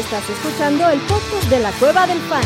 Estás 0.00 0.30
escuchando 0.30 0.88
el 0.88 0.98
podcast 1.00 1.50
de 1.50 1.60
la 1.60 1.70
Cueva 1.72 2.06
del 2.06 2.16
Fan. 2.20 2.42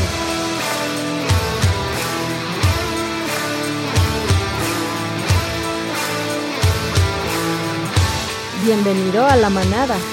Bienvenido 8.64 9.24
a 9.24 9.36
la 9.36 9.50
manada. 9.50 9.96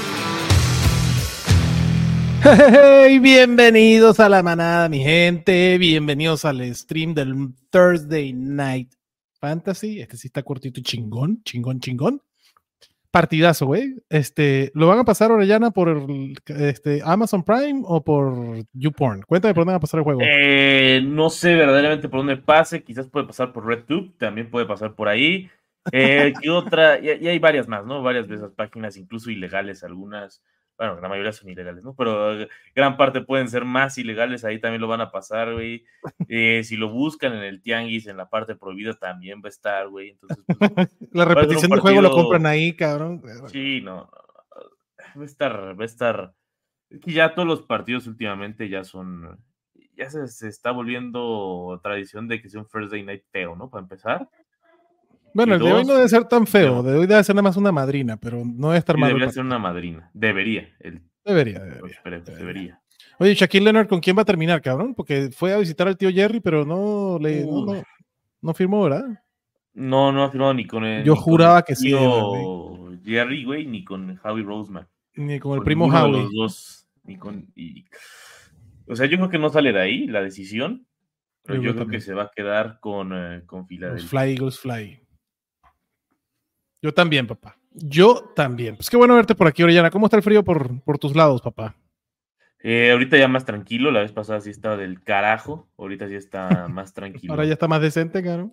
Hey, 2.43 3.17
bienvenidos 3.17 4.19
a 4.19 4.29
la 4.29 4.43
manada, 4.43 4.87
mi 4.87 4.99
gente. 4.99 5.79
Bienvenidos 5.79 6.45
al 6.45 6.75
stream 6.75 7.15
del 7.15 7.55
Thursday 7.71 8.33
Night 8.33 8.93
Fantasy. 9.39 9.99
Este 9.99 10.15
sí 10.15 10.27
está 10.27 10.43
cortito 10.43 10.79
y 10.79 10.83
chingón, 10.83 11.41
chingón, 11.43 11.79
chingón. 11.79 12.21
Partidazo, 13.11 13.65
güey. 13.65 13.95
Este, 14.09 14.71
¿lo 14.73 14.87
van 14.87 14.99
a 14.99 15.03
pasar 15.03 15.31
Orellana 15.31 15.71
por 15.71 16.07
este, 16.47 17.01
Amazon 17.03 17.43
Prime 17.43 17.81
o 17.83 18.01
por 18.03 18.63
YouPorn? 18.71 19.23
Cuéntame 19.23 19.53
por 19.53 19.61
dónde 19.61 19.73
va 19.73 19.77
a 19.77 19.81
pasar 19.81 19.99
el 19.99 20.05
juego. 20.05 20.21
Eh, 20.23 21.01
no 21.03 21.29
sé 21.29 21.55
verdaderamente 21.55 22.07
por 22.07 22.21
dónde 22.21 22.37
pase. 22.37 22.83
Quizás 22.83 23.09
puede 23.09 23.27
pasar 23.27 23.51
por 23.51 23.65
RedTube, 23.65 24.17
también 24.17 24.49
puede 24.49 24.65
pasar 24.65 24.95
por 24.95 25.09
ahí. 25.09 25.49
Eh, 25.91 26.31
¿Qué 26.41 26.49
otra? 26.49 26.99
Y, 26.99 27.23
y, 27.23 27.27
hay 27.27 27.39
varias 27.39 27.67
más, 27.67 27.85
¿no? 27.85 28.01
Varias 28.01 28.27
de 28.29 28.35
esas 28.35 28.51
páginas, 28.51 28.95
incluso 28.95 29.29
ilegales, 29.29 29.83
algunas. 29.83 30.41
Bueno, 30.81 30.99
la 30.99 31.09
mayoría 31.09 31.31
son 31.31 31.47
ilegales, 31.47 31.83
¿no? 31.83 31.93
Pero 31.93 32.41
eh, 32.41 32.49
gran 32.73 32.97
parte 32.97 33.21
pueden 33.21 33.47
ser 33.49 33.65
más 33.65 33.99
ilegales, 33.99 34.43
ahí 34.43 34.59
también 34.59 34.81
lo 34.81 34.87
van 34.87 35.01
a 35.01 35.11
pasar, 35.11 35.53
güey. 35.53 35.85
Eh, 36.27 36.63
si 36.63 36.75
lo 36.75 36.89
buscan 36.89 37.33
en 37.33 37.43
el 37.43 37.61
Tianguis, 37.61 38.07
en 38.07 38.17
la 38.17 38.31
parte 38.31 38.55
prohibida, 38.55 38.95
también 38.95 39.43
va 39.43 39.45
a 39.45 39.49
estar, 39.49 39.89
güey. 39.89 40.09
Entonces, 40.09 40.43
pues, 40.47 40.97
la 41.11 41.25
repetición 41.25 41.69
del 41.69 41.81
juego 41.81 42.01
lo 42.01 42.09
compran 42.09 42.47
ahí, 42.47 42.75
cabrón. 42.75 43.21
Sí, 43.51 43.79
no, 43.81 44.09
Va 45.15 45.21
a 45.21 45.25
estar, 45.25 45.79
va 45.79 45.83
a 45.83 45.85
estar. 45.85 46.33
Es 46.89 46.99
que 46.99 47.11
ya 47.11 47.35
todos 47.35 47.47
los 47.47 47.61
partidos 47.61 48.07
últimamente 48.07 48.67
ya 48.67 48.83
son. 48.83 49.39
Ya 49.95 50.09
se, 50.09 50.27
se 50.29 50.47
está 50.47 50.71
volviendo 50.71 51.79
tradición 51.83 52.27
de 52.27 52.41
que 52.41 52.49
sea 52.49 52.59
un 52.59 52.67
First 52.67 52.91
Day 52.91 53.03
Night 53.03 53.25
feo, 53.31 53.55
¿no? 53.55 53.69
Para 53.69 53.83
empezar. 53.83 54.27
Bueno, 55.33 55.55
el 55.55 55.61
de 55.61 55.71
hoy 55.71 55.85
no 55.85 55.93
debe 55.95 56.09
ser 56.09 56.25
tan 56.25 56.45
feo, 56.45 56.83
de 56.83 56.97
hoy 56.97 57.07
debe 57.07 57.23
ser 57.23 57.35
nada 57.35 57.43
más 57.43 57.57
una 57.57 57.71
madrina, 57.71 58.17
pero 58.17 58.43
no 58.45 58.67
debe 58.67 58.79
estar 58.79 58.97
mal. 58.97 59.09
Debería 59.09 59.29
ser 59.29 59.43
una 59.43 59.59
madrina, 59.59 60.09
debería. 60.13 60.69
El... 60.79 61.01
Debería, 61.23 61.59
debería, 61.59 62.01
debería. 62.03 62.35
debería. 62.37 62.81
Oye, 63.21 63.35
Shaquille 63.35 63.65
Leonard, 63.65 63.87
¿con 63.87 63.99
quién 63.99 64.17
va 64.17 64.23
a 64.23 64.25
terminar, 64.25 64.61
cabrón? 64.63 64.95
Porque 64.95 65.29
fue 65.31 65.53
a 65.53 65.59
visitar 65.59 65.87
al 65.87 65.95
tío 65.95 66.09
Jerry, 66.09 66.39
pero 66.39 66.65
no 66.65 67.19
le 67.19 67.45
no, 67.45 67.65
no, 67.65 67.83
no, 68.41 68.53
firmó, 68.55 68.81
¿verdad? 68.81 69.23
No, 69.73 70.11
no 70.11 70.23
ha 70.23 70.31
firmado 70.31 70.55
ni 70.55 70.65
con 70.65 70.83
el. 70.83 71.03
Yo 71.03 71.15
juraba 71.15 71.61
que 71.61 71.75
sí. 71.75 71.95
Jerry, 73.05 73.45
güey, 73.45 73.67
ni 73.67 73.83
con 73.83 74.19
Howie 74.23 74.43
Roseman. 74.43 74.87
Ni 75.15 75.39
con 75.39 75.53
el 75.53 75.57
con 75.59 75.65
primo 75.65 75.85
Howie. 75.85 76.23
los 76.23 76.31
dos, 76.33 76.87
ni 77.03 77.17
con. 77.17 77.51
Y... 77.55 77.85
O 78.87 78.95
sea, 78.95 79.05
yo 79.05 79.17
creo 79.17 79.29
que 79.29 79.37
no 79.37 79.49
sale 79.49 79.71
de 79.71 79.81
ahí 79.81 80.07
la 80.07 80.21
decisión, 80.21 80.87
pero 81.43 81.61
yo, 81.61 81.69
yo 81.69 81.75
creo 81.75 81.87
que 81.87 82.01
se 82.01 82.15
va 82.15 82.23
a 82.23 82.31
quedar 82.35 82.79
con, 82.79 83.13
uh, 83.13 83.45
con 83.45 83.67
Filadelfia. 83.67 84.09
Fly 84.09 84.31
Eagles 84.31 84.59
Fly. 84.59 85.00
Yo 86.81 86.93
también, 86.93 87.27
papá. 87.27 87.57
Yo 87.73 88.31
también. 88.35 88.75
Pues 88.75 88.89
qué 88.89 88.97
bueno 88.97 89.15
verte 89.15 89.35
por 89.35 89.47
aquí, 89.47 89.63
Orellana. 89.63 89.91
¿Cómo 89.91 90.07
está 90.07 90.17
el 90.17 90.23
frío 90.23 90.43
por, 90.43 90.81
por 90.81 90.97
tus 90.97 91.15
lados, 91.15 91.41
papá? 91.41 91.75
Eh, 92.63 92.91
ahorita 92.91 93.17
ya 93.17 93.27
más 93.27 93.45
tranquilo. 93.45 93.91
La 93.91 94.01
vez 94.01 94.11
pasada 94.11 94.41
sí 94.41 94.49
estaba 94.49 94.77
del 94.77 95.01
carajo. 95.01 95.69
Ahorita 95.77 96.07
sí 96.07 96.15
está 96.15 96.67
más 96.69 96.93
tranquilo. 96.93 97.33
ahora 97.33 97.45
ya 97.45 97.53
está 97.53 97.67
más 97.67 97.81
decente, 97.81 98.23
caro. 98.23 98.51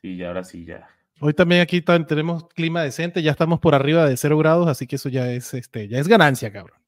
Sí, 0.00 0.16
ya, 0.16 0.28
ahora 0.28 0.44
sí, 0.44 0.64
ya. 0.64 0.88
Hoy 1.20 1.32
también 1.32 1.60
aquí 1.60 1.80
tenemos 1.80 2.48
clima 2.48 2.82
decente. 2.82 3.22
Ya 3.22 3.30
estamos 3.30 3.60
por 3.60 3.74
arriba 3.74 4.06
de 4.06 4.16
cero 4.16 4.36
grados, 4.36 4.68
así 4.68 4.86
que 4.86 4.96
eso 4.96 5.08
ya 5.08 5.30
es, 5.30 5.54
este, 5.54 5.88
ya 5.88 5.98
es 5.98 6.08
ganancia, 6.08 6.52
cabrón. 6.52 6.78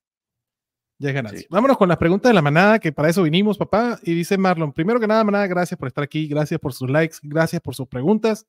Ya 0.99 1.11
es 1.11 1.15
ganancia. 1.15 1.41
Sí. 1.41 1.47
Vámonos 1.49 1.77
con 1.77 1.89
las 1.89 1.99
preguntas 1.99 2.31
de 2.31 2.35
la 2.35 2.43
manada, 2.43 2.79
que 2.79 2.91
para 2.91 3.09
eso 3.09 3.23
vinimos, 3.23 3.57
papá. 3.57 3.99
Y 4.03 4.15
dice 4.15 4.37
Marlon, 4.37 4.73
primero 4.73 4.99
que 4.99 5.07
nada, 5.07 5.23
manada, 5.23 5.47
gracias 5.47 5.79
por 5.79 5.89
estar 5.89 6.03
aquí, 6.03 6.27
gracias 6.27 6.59
por 6.59 6.73
sus 6.73 6.91
likes, 6.91 7.17
gracias 7.23 7.63
por 7.63 7.75
sus 7.75 7.87
preguntas. 7.87 8.47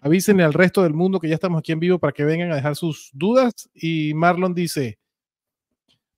Avísenle 0.00 0.44
al 0.44 0.52
resto 0.52 0.82
del 0.82 0.94
mundo 0.94 1.20
que 1.20 1.28
ya 1.28 1.34
estamos 1.34 1.58
aquí 1.58 1.72
en 1.72 1.80
vivo 1.80 1.98
para 1.98 2.12
que 2.12 2.24
vengan 2.24 2.52
a 2.52 2.56
dejar 2.56 2.76
sus 2.76 3.10
dudas. 3.12 3.68
Y 3.74 4.14
Marlon 4.14 4.54
dice, 4.54 4.98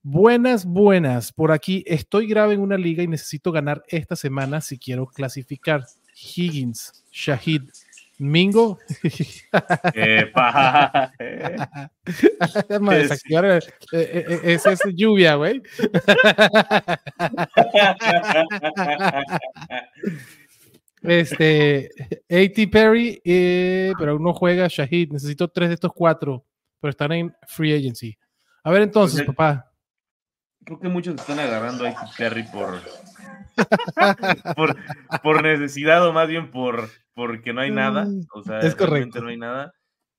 buenas, 0.02 0.64
buenas, 0.64 1.32
por 1.32 1.52
aquí 1.52 1.82
estoy 1.86 2.28
grave 2.28 2.54
en 2.54 2.60
una 2.60 2.76
liga 2.76 3.02
y 3.02 3.08
necesito 3.08 3.50
ganar 3.50 3.82
esta 3.88 4.16
semana 4.16 4.60
si 4.60 4.78
quiero 4.78 5.06
clasificar. 5.06 5.84
Higgins, 6.14 7.04
Shahid, 7.10 7.62
Mingo. 8.18 8.78
Epa. 9.94 11.12
desactivar, 12.90 13.62
esa 13.92 14.72
es 14.72 14.80
lluvia, 14.94 15.34
güey. 15.34 15.62
Este, 21.06 21.90
A.T. 22.28 22.68
Perry, 22.68 23.20
eh, 23.24 23.92
pero 23.98 24.12
aún 24.12 24.22
no 24.22 24.32
juega 24.32 24.68
Shahid. 24.68 25.12
Necesito 25.12 25.48
tres 25.48 25.68
de 25.68 25.74
estos 25.74 25.92
cuatro, 25.94 26.44
pero 26.80 26.90
están 26.90 27.12
en 27.12 27.34
free 27.46 27.74
agency. 27.74 28.16
A 28.64 28.70
ver 28.70 28.82
entonces, 28.82 29.22
Pues, 29.24 29.36
papá. 29.36 29.72
Creo 30.64 30.80
que 30.80 30.88
muchos 30.88 31.14
están 31.14 31.38
agarrando 31.38 31.86
a 31.86 31.90
A.T. 31.90 32.12
Perry 32.18 32.42
por, 32.44 32.80
por, 34.56 34.76
por 35.22 35.42
necesidad 35.42 36.06
o 36.06 36.12
más 36.12 36.28
bien 36.28 36.50
por 36.50 36.88
porque 37.14 37.52
no 37.52 37.62
hay 37.62 37.70
nada. 37.70 38.06
O 38.34 38.42
sea, 38.42 38.58
es 38.60 38.74
correcto. 38.74 39.20
no 39.22 39.28
hay 39.28 39.38
nada. 39.38 39.72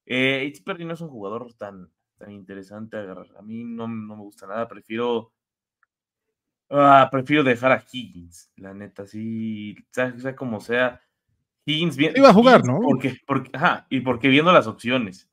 Eh, 0.05 0.47
A.T. 0.47 0.61
Perry 0.65 0.85
no 0.85 0.93
es 0.93 1.01
un 1.01 1.09
jugador 1.09 1.53
tan, 1.55 1.91
tan 2.17 2.31
interesante 2.31 2.97
a 2.97 3.01
agarrar. 3.01 3.27
A 3.37 3.41
mí 3.41 3.63
no, 3.63 3.87
no 3.87 4.15
me 4.15 4.23
gusta 4.23 4.47
nada. 4.47 4.67
Prefiero 4.67 5.33
Ah, 6.69 7.07
prefiero 7.11 7.43
dejar 7.43 7.71
a 7.71 7.83
Higgins, 7.91 8.51
la 8.57 8.73
neta, 8.73 9.05
sí, 9.07 9.75
sea, 9.91 10.17
sea 10.19 10.35
como 10.35 10.59
sea. 10.59 11.01
Higgins 11.65 11.95
bien. 11.95 12.13
Iba 12.15 12.29
a 12.29 12.33
jugar, 12.33 12.65
¿no? 12.65 12.79
Porque, 12.81 13.17
porque, 13.25 13.49
ajá, 13.53 13.87
y 13.89 14.01
porque 14.01 14.27
viendo 14.29 14.51
las 14.51 14.67
opciones. 14.67 15.29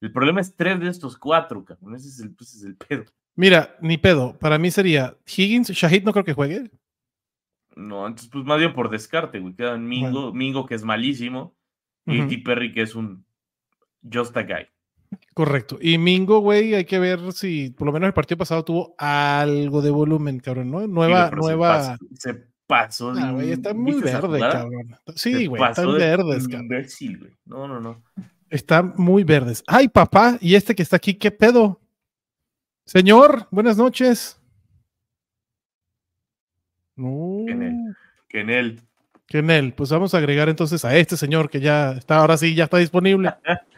El 0.00 0.12
problema 0.12 0.40
es 0.40 0.56
tres 0.56 0.80
de 0.80 0.88
estos 0.88 1.16
cuatro, 1.16 1.64
cabrón. 1.64 1.94
Ese 1.94 2.08
es 2.08 2.20
el, 2.20 2.34
ese 2.40 2.56
es 2.56 2.64
el 2.64 2.76
pedo. 2.76 3.04
Mira, 3.36 3.76
ni 3.80 3.98
pedo. 3.98 4.36
Para 4.38 4.58
mí 4.58 4.70
sería 4.70 5.16
Higgins, 5.26 5.70
Shahid 5.70 6.04
no 6.04 6.12
creo 6.12 6.24
que 6.24 6.34
juegue. 6.34 6.70
No, 7.76 8.06
entonces, 8.06 8.28
pues 8.30 8.44
más 8.44 8.58
bien 8.58 8.72
por 8.72 8.90
descarte, 8.90 9.38
güey. 9.38 9.54
Quedan 9.54 9.86
Mingo, 9.86 10.22
bueno. 10.22 10.32
Mingo 10.34 10.66
que 10.66 10.74
es 10.74 10.84
malísimo, 10.84 11.54
uh 12.06 12.12
-huh. 12.12 12.16
y 12.16 12.20
A.T. 12.20 12.38
Perry, 12.44 12.72
que 12.72 12.82
es 12.82 12.94
un 12.94 13.24
just 14.12 14.36
a 14.36 14.42
guy. 14.42 14.66
Correcto. 15.40 15.78
Y 15.80 15.96
Mingo, 15.96 16.40
güey, 16.40 16.74
hay 16.74 16.84
que 16.84 16.98
ver 16.98 17.32
si 17.32 17.70
por 17.70 17.86
lo 17.86 17.94
menos 17.94 18.08
el 18.08 18.12
partido 18.12 18.36
pasado 18.36 18.62
tuvo 18.62 18.94
algo 18.98 19.80
de 19.80 19.88
volumen, 19.88 20.38
cabrón, 20.38 20.70
¿no? 20.70 20.86
Nueva, 20.86 21.30
nueva. 21.30 21.96
Se 22.18 22.34
pasó. 22.66 23.14
Ah, 23.16 23.32
güey, 23.32 23.52
está 23.52 23.72
muy 23.72 24.02
verde, 24.02 24.38
cabrón. 24.38 24.94
Sí, 25.16 25.46
güey, 25.46 25.62
están 25.62 25.94
verdes, 25.94 26.46
cabrón. 26.46 26.86
No, 27.46 27.66
no, 27.66 27.80
no. 27.80 28.02
Están 28.50 28.92
muy 28.98 29.24
verdes. 29.24 29.64
Ay, 29.66 29.88
papá, 29.88 30.36
y 30.42 30.56
este 30.56 30.74
que 30.74 30.82
está 30.82 30.96
aquí, 30.96 31.14
¿qué 31.14 31.30
pedo? 31.30 31.80
Señor, 32.84 33.48
buenas 33.50 33.78
noches. 33.78 34.38
No. 36.96 37.46
Kenel. 37.46 37.96
Kenel. 38.28 38.80
Kenel. 39.24 39.72
Pues 39.72 39.88
vamos 39.88 40.12
a 40.12 40.18
agregar 40.18 40.50
entonces 40.50 40.84
a 40.84 40.94
este 40.98 41.16
señor 41.16 41.48
que 41.48 41.60
ya 41.60 41.92
está, 41.92 42.18
ahora 42.18 42.36
sí, 42.36 42.54
ya 42.54 42.64
está 42.64 42.76
disponible. 42.76 43.32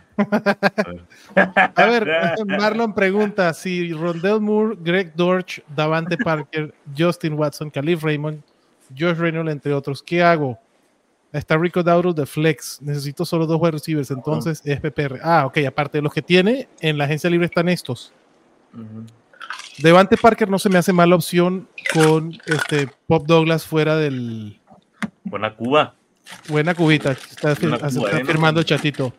A 1.75 1.87
ver, 1.87 2.37
Marlon 2.47 2.95
pregunta 2.95 3.53
si 3.55 3.93
Rondell 3.93 4.41
Moore, 4.41 4.77
Greg 4.81 5.13
Dorch, 5.15 5.63
Davante 5.75 6.17
Parker, 6.17 6.75
Justin 6.97 7.35
Watson, 7.35 7.71
Khalif 7.71 8.03
Raymond, 8.03 8.43
Josh 8.97 9.17
Reynolds, 9.17 9.51
entre 9.53 9.73
otros, 9.73 10.03
¿qué 10.03 10.23
hago? 10.23 10.59
Está 11.33 11.57
Rico 11.57 11.83
Dauro 11.83 12.13
de 12.13 12.27
Flex. 12.27 12.83
Necesito 12.83 13.25
solo 13.25 13.47
dos 13.47 13.59
wide 13.59 13.73
receivers, 13.73 14.11
entonces 14.11 14.61
es 14.65 14.81
PPR. 14.81 15.19
Ah, 15.23 15.47
ok, 15.47 15.59
aparte 15.67 15.99
de 15.99 16.03
los 16.03 16.13
que 16.13 16.21
tiene, 16.21 16.69
en 16.81 16.99
la 16.99 17.05
agencia 17.05 17.31
libre 17.31 17.47
están 17.47 17.69
estos. 17.69 18.13
Uh 18.75 18.81
-huh. 18.81 19.07
Devante 19.79 20.17
Parker 20.17 20.51
no 20.51 20.59
se 20.59 20.69
me 20.69 20.79
hace 20.79 20.93
mala 20.93 21.15
opción 21.15 21.69
con 21.95 22.39
este 22.47 22.89
Pop 23.07 23.27
Douglas 23.27 23.67
fuera 23.67 23.97
del. 23.97 24.61
Buena 25.25 25.55
Cuba. 25.55 25.95
Buena 26.49 26.75
cubita. 26.75 27.13
Está, 27.13 27.55
Buena 27.55 27.79
Cuba, 27.79 27.89
está 27.89 28.19
¿eh? 28.19 28.25
firmando 28.25 28.61
el 28.61 28.67
chatito. 28.67 29.13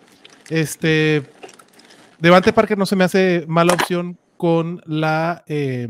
Este. 0.49 1.23
Devante 2.19 2.53
Parker 2.53 2.77
no 2.77 2.85
se 2.85 2.95
me 2.95 3.03
hace 3.03 3.45
mala 3.47 3.73
opción 3.73 4.17
con 4.37 4.81
la, 4.85 5.43
eh, 5.47 5.87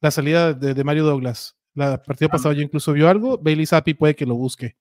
la 0.00 0.10
salida 0.10 0.52
de, 0.54 0.74
de, 0.74 0.84
Mario 0.84 1.04
Douglas. 1.04 1.56
La 1.74 2.02
partido 2.02 2.28
ah. 2.30 2.32
pasado 2.32 2.54
yo 2.54 2.62
incluso 2.62 2.92
vio 2.92 3.08
algo. 3.08 3.38
Bailey 3.38 3.66
Zappi 3.66 3.94
puede 3.94 4.14
que 4.14 4.26
lo 4.26 4.34
busque. 4.34 4.76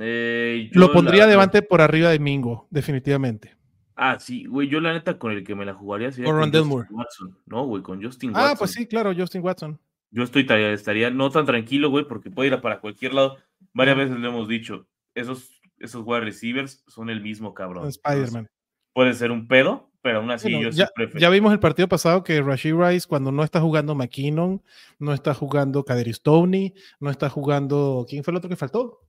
Eh, 0.00 0.70
lo 0.72 0.92
pondría 0.92 1.24
la, 1.24 1.30
Devante 1.30 1.62
por 1.62 1.80
arriba 1.80 2.10
de 2.10 2.18
Mingo, 2.18 2.68
definitivamente. 2.70 3.56
Ah, 3.96 4.18
sí, 4.18 4.46
güey, 4.46 4.68
yo 4.68 4.80
la 4.80 4.92
neta 4.92 5.18
con 5.18 5.32
el 5.32 5.44
que 5.44 5.54
me 5.54 5.64
la 5.64 5.74
jugaría 5.74 6.10
sería 6.10 6.30
con, 6.30 6.68
Moore. 6.68 6.88
Watson. 6.90 7.38
No, 7.46 7.64
güey, 7.66 7.82
con 7.82 8.02
Justin 8.02 8.30
Watson. 8.30 8.50
Ah, 8.50 8.54
pues 8.56 8.72
sí, 8.72 8.86
claro, 8.86 9.12
Justin 9.14 9.42
Watson. 9.42 9.78
Yo 10.10 10.22
estoy 10.22 10.46
estaría 10.48 11.10
no 11.10 11.30
tan 11.30 11.46
tranquilo, 11.46 11.90
güey, 11.90 12.06
porque 12.06 12.30
puede 12.30 12.48
ir 12.48 12.54
a 12.54 12.60
para 12.60 12.80
cualquier 12.80 13.14
lado. 13.14 13.38
Varias 13.72 13.96
veces 13.96 14.18
le 14.18 14.28
hemos 14.28 14.48
dicho, 14.48 14.86
esos, 15.14 15.51
esos 15.82 16.02
wide 16.04 16.20
receivers 16.20 16.82
son 16.86 17.10
el 17.10 17.20
mismo 17.20 17.54
cabrón. 17.54 17.88
Spider-Man. 17.88 18.48
Puede 18.92 19.14
ser 19.14 19.30
un 19.30 19.48
pedo, 19.48 19.90
pero 20.02 20.18
aún 20.18 20.30
así 20.30 20.52
Bueno, 20.52 20.70
yo 20.70 20.76
ya, 20.76 20.86
siempre 20.86 21.20
ya 21.20 21.30
vimos 21.30 21.52
el 21.52 21.60
partido 21.60 21.88
pasado 21.88 22.22
que 22.22 22.40
Rashid 22.42 22.74
Rice, 22.74 23.06
cuando 23.06 23.32
no 23.32 23.42
está 23.42 23.60
jugando 23.60 23.94
McKinnon, 23.94 24.62
no 24.98 25.14
está 25.14 25.34
jugando 25.34 25.84
Kaderi 25.84 26.12
Stoney, 26.12 26.74
no 27.00 27.10
está 27.10 27.28
jugando. 27.28 28.06
¿Quién 28.08 28.22
fue 28.24 28.32
el 28.32 28.36
otro 28.36 28.50
que 28.50 28.56
faltó? 28.56 29.02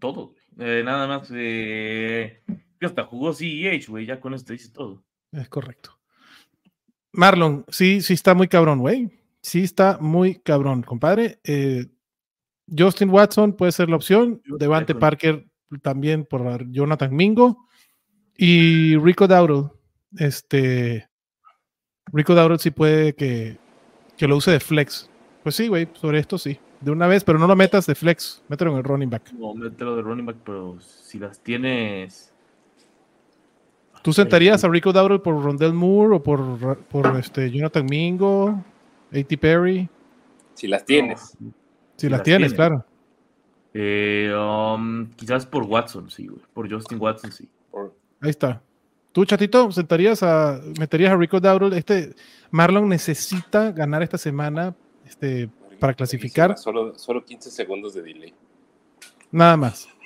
todo. 0.00 0.34
Eh, 0.58 0.82
nada 0.84 1.06
más, 1.06 1.30
eh, 1.32 2.42
hasta 2.80 3.04
jugó 3.04 3.32
CEH, 3.32 3.86
güey, 3.88 4.06
ya 4.06 4.18
con 4.18 4.34
esto 4.34 4.52
dice 4.52 4.70
todo. 4.72 5.04
Es 5.30 5.48
correcto. 5.48 5.96
Marlon, 7.12 7.64
sí, 7.68 8.00
sí 8.00 8.14
está 8.14 8.34
muy 8.34 8.48
cabrón, 8.48 8.80
güey. 8.80 9.10
Sí 9.42 9.62
está 9.62 9.98
muy 10.00 10.36
cabrón, 10.36 10.82
compadre. 10.82 11.38
Eh, 11.44 11.86
Justin 12.76 13.10
Watson 13.10 13.56
puede 13.56 13.72
ser 13.72 13.88
la 13.88 13.96
opción. 13.96 14.42
Devante 14.44 14.94
Parker 14.94 15.46
también 15.82 16.24
por 16.24 16.68
Jonathan 16.70 17.14
Mingo. 17.14 17.66
Y 18.36 18.96
Rico 18.96 19.26
Dowdle. 19.28 19.70
Este. 20.16 21.08
Rico 22.12 22.34
Dowdle 22.34 22.58
sí 22.58 22.70
puede 22.70 23.14
que, 23.14 23.58
que 24.16 24.26
lo 24.26 24.36
use 24.36 24.50
de 24.50 24.60
flex. 24.60 25.08
Pues 25.42 25.54
sí, 25.54 25.68
güey, 25.68 25.88
sobre 25.94 26.18
esto 26.18 26.38
sí. 26.38 26.58
De 26.80 26.90
una 26.90 27.06
vez, 27.06 27.24
pero 27.24 27.38
no 27.38 27.46
lo 27.46 27.54
metas 27.56 27.86
de 27.86 27.94
flex. 27.94 28.42
Mételo 28.48 28.72
en 28.72 28.78
el 28.78 28.84
running 28.84 29.10
back. 29.10 29.32
No, 29.32 29.54
mételo 29.54 29.96
de 29.96 30.02
running 30.02 30.26
back, 30.26 30.36
pero 30.44 30.78
si 30.80 31.18
las 31.18 31.40
tienes. 31.40 32.32
¿Tú 34.02 34.12
sentarías 34.14 34.64
a 34.64 34.68
Rico 34.68 34.92
Dowdle 34.92 35.18
por 35.18 35.42
Rondell 35.42 35.74
Moore 35.74 36.16
o 36.16 36.22
por, 36.22 36.78
por 36.84 37.16
este 37.18 37.50
Jonathan 37.50 37.84
Mingo? 37.84 38.64
A.T. 39.12 39.36
Perry. 39.38 39.88
Si 40.54 40.66
las 40.66 40.84
tienes. 40.84 41.36
No. 41.38 41.50
Si 41.96 42.06
Si 42.06 42.08
las 42.08 42.18
las 42.20 42.24
tienes, 42.24 42.52
tienes. 42.52 42.54
claro. 42.54 42.86
Eh, 43.72 44.32
um, 44.34 45.10
quizás 45.12 45.46
por 45.46 45.62
Watson, 45.64 46.10
sí, 46.10 46.26
güey. 46.26 46.42
Por 46.52 46.70
Justin 46.70 47.00
Watson, 47.00 47.30
sí. 47.32 47.48
Por- 47.70 47.94
Ahí 48.20 48.30
está. 48.30 48.62
¿Tú, 49.12 49.24
chatito, 49.24 49.70
sentarías 49.72 50.22
a, 50.22 50.60
meterías 50.78 51.12
a 51.12 51.16
Rico 51.16 51.40
Dowdle? 51.40 51.76
Este, 51.76 52.14
Marlon 52.50 52.88
necesita 52.88 53.72
ganar 53.72 54.02
esta 54.02 54.18
semana 54.18 54.74
este, 55.04 55.48
para 55.78 55.94
clasificar. 55.94 56.56
Solo, 56.56 56.96
solo 56.98 57.24
15 57.24 57.50
segundos 57.50 57.94
de 57.94 58.02
delay. 58.02 58.34
Nada 59.32 59.56
más. 59.56 59.88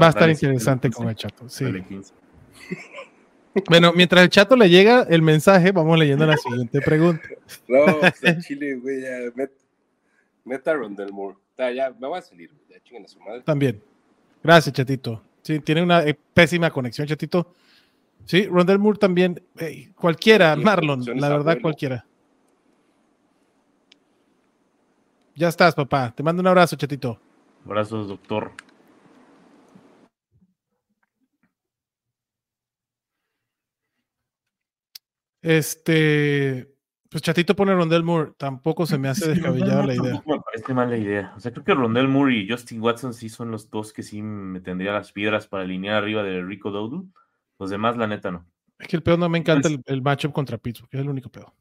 Va 0.00 0.06
a 0.06 0.10
estar 0.10 0.30
interesante 0.30 0.90
con 0.90 1.08
el 1.08 1.16
chato. 1.16 1.48
Sí. 1.48 1.64
Dale, 3.54 3.64
15. 3.64 3.68
Bueno, 3.68 3.92
mientras 3.94 4.22
el 4.22 4.30
chato 4.30 4.56
le 4.56 4.68
llega 4.68 5.02
el 5.02 5.22
mensaje, 5.22 5.72
vamos 5.72 5.98
leyendo 5.98 6.26
la 6.26 6.36
siguiente 6.36 6.80
pregunta. 6.80 7.22
No, 7.68 7.84
al 8.24 8.42
Chile, 8.42 8.74
güey, 8.76 9.02
ya. 9.02 9.32
Met, 9.34 9.52
meta 10.44 10.74
Rondell 10.74 11.12
Moore. 11.12 11.36
Ya, 11.58 11.94
me 11.98 12.08
voy 12.08 12.18
a 12.18 12.22
salir, 12.22 12.50
güey. 12.50 12.62
Ya 12.70 12.82
chinguen 12.82 13.04
a 13.04 13.08
su 13.08 13.20
madre. 13.20 13.42
También. 13.42 13.80
Gracias, 14.42 14.74
chatito. 14.74 15.22
Sí, 15.42 15.60
tiene 15.60 15.82
una 15.82 16.02
eh, 16.02 16.16
pésima 16.34 16.70
conexión, 16.70 17.06
chatito. 17.06 17.52
Sí, 18.24 18.46
Rondell 18.46 18.78
Moore 18.78 18.98
también. 18.98 19.42
Cualquiera, 19.96 20.54
Sí, 20.54 20.60
Marlon, 20.62 21.04
la 21.04 21.28
verdad, 21.28 21.40
abuelo. 21.40 21.62
cualquiera. 21.62 22.06
Ya 25.34 25.48
estás, 25.48 25.74
papá. 25.74 26.12
Te 26.14 26.22
mando 26.22 26.40
un 26.40 26.46
abrazo, 26.46 26.76
chatito. 26.76 27.18
Abrazos, 27.64 28.08
doctor. 28.08 28.52
Este, 35.42 36.74
pues 37.10 37.22
Chatito 37.22 37.54
pone 37.54 37.74
Rondell 37.74 38.02
Moore. 38.02 38.32
Tampoco 38.38 38.86
se 38.86 38.96
me 38.96 39.08
hace 39.08 39.28
descabellada 39.34 39.84
la 39.84 39.94
idea. 39.94 40.22
Me 40.26 40.40
parece 40.40 40.72
mala 40.72 40.96
idea. 40.96 41.34
O 41.36 41.40
sea, 41.40 41.52
creo 41.52 41.64
que 41.64 41.74
Rondell 41.74 42.08
Moore 42.08 42.34
y 42.34 42.48
Justin 42.48 42.80
Watson 42.80 43.12
sí 43.12 43.28
son 43.28 43.50
los 43.50 43.70
dos 43.70 43.92
que 43.92 44.02
sí 44.02 44.22
me 44.22 44.60
tendría 44.60 44.92
las 44.92 45.12
piedras 45.12 45.46
para 45.46 45.64
alinear 45.64 45.96
arriba 45.96 46.22
de 46.22 46.42
Rico 46.42 46.70
Dowdle. 46.70 47.08
Los 47.58 47.68
demás, 47.68 47.98
la 47.98 48.06
neta, 48.06 48.30
no. 48.30 48.46
Es 48.78 48.88
que 48.88 48.96
el 48.96 49.02
pedo 49.02 49.18
no 49.18 49.28
me 49.28 49.38
encanta 49.38 49.68
el, 49.68 49.82
el 49.84 50.02
matchup 50.02 50.32
contra 50.32 50.58
Pittsburgh, 50.58 50.88
es 50.90 51.00
el 51.00 51.08
único 51.08 51.30
pedo. 51.30 51.54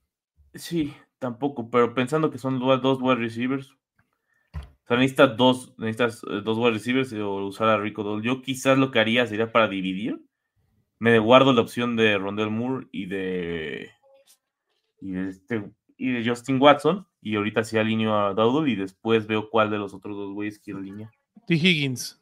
Sí, 0.53 0.93
tampoco, 1.19 1.69
pero 1.69 1.93
pensando 1.93 2.31
que 2.31 2.37
son 2.37 2.59
dos, 2.59 2.81
dos 2.81 2.99
wide 3.01 3.15
receivers. 3.15 3.71
O 4.53 4.87
sea, 4.87 4.97
necesitas 4.97 5.37
dos, 5.37 5.73
necesitas 5.77 6.23
eh, 6.23 6.41
dos 6.43 6.57
wide 6.57 6.71
receivers 6.71 7.13
o 7.13 7.45
usar 7.45 7.67
a 7.67 7.77
Rico 7.77 8.03
Dowdle. 8.03 8.25
Yo 8.25 8.41
quizás 8.41 8.77
lo 8.77 8.91
que 8.91 8.99
haría 8.99 9.27
sería 9.27 9.51
para 9.51 9.67
dividir. 9.67 10.21
Me 11.01 11.17
guardo 11.17 11.51
la 11.51 11.61
opción 11.61 11.95
de 11.95 12.15
Rondell 12.15 12.51
Moore 12.51 12.85
y 12.91 13.07
de 13.07 13.89
y 14.99 15.13
de, 15.13 15.29
este, 15.29 15.67
y 15.97 16.11
de 16.11 16.29
Justin 16.29 16.61
Watson. 16.61 17.07
Y 17.23 17.37
ahorita 17.37 17.63
sí 17.63 17.79
alineo 17.79 18.15
a 18.15 18.35
Dowdle 18.35 18.71
y 18.71 18.75
después 18.75 19.25
veo 19.25 19.49
cuál 19.49 19.71
de 19.71 19.79
los 19.79 19.95
otros 19.95 20.15
dos 20.15 20.31
güeyes 20.31 20.59
quiero 20.59 20.77
alinear. 20.77 21.09
T. 21.47 21.55
Higgins. 21.55 22.21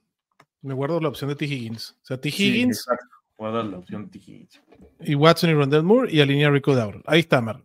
Me 0.62 0.74
guardo 0.74 1.02
la 1.02 1.10
opción 1.10 1.30
de 1.30 1.36
T. 1.36 1.44
Higgins. 1.44 1.98
O 2.02 2.06
sea, 2.06 2.22
T. 2.22 2.32
Sí, 2.32 2.46
Higgins 2.46 2.78
exacto. 2.78 3.18
Guarda 3.38 3.64
la 3.64 3.80
opción 3.80 4.06
de 4.06 4.12
T. 4.12 4.20
Higgins. 4.20 4.62
y 5.02 5.14
Watson 5.14 5.50
y 5.50 5.54
Rondell 5.56 5.84
Moore 5.84 6.10
y 6.14 6.22
alinea 6.22 6.48
a 6.48 6.52
Rico 6.52 6.74
Dowdle. 6.74 7.04
Ahí 7.06 7.20
está, 7.20 7.42
Mar. 7.42 7.62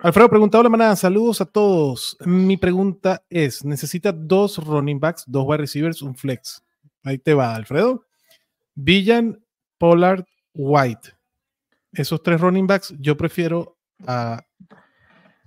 Alfredo 0.00 0.28
preguntado 0.28 0.64
la 0.64 0.70
manada. 0.70 0.96
Saludos 0.96 1.40
a 1.40 1.46
todos. 1.46 2.16
Mi 2.24 2.56
pregunta 2.56 3.22
es: 3.30 3.64
¿necesita 3.64 4.10
dos 4.10 4.58
running 4.58 4.98
backs, 4.98 5.22
dos 5.28 5.44
wide 5.46 5.58
receivers, 5.58 6.02
un 6.02 6.16
flex? 6.16 6.60
Ahí 7.04 7.18
te 7.18 7.34
va, 7.34 7.54
Alfredo. 7.54 8.04
Villan, 8.74 9.40
Pollard, 9.78 10.26
White. 10.56 11.10
Esos 11.92 12.22
tres 12.22 12.40
running 12.40 12.66
backs, 12.66 12.94
yo 12.98 13.16
prefiero 13.16 13.76
a. 14.06 14.42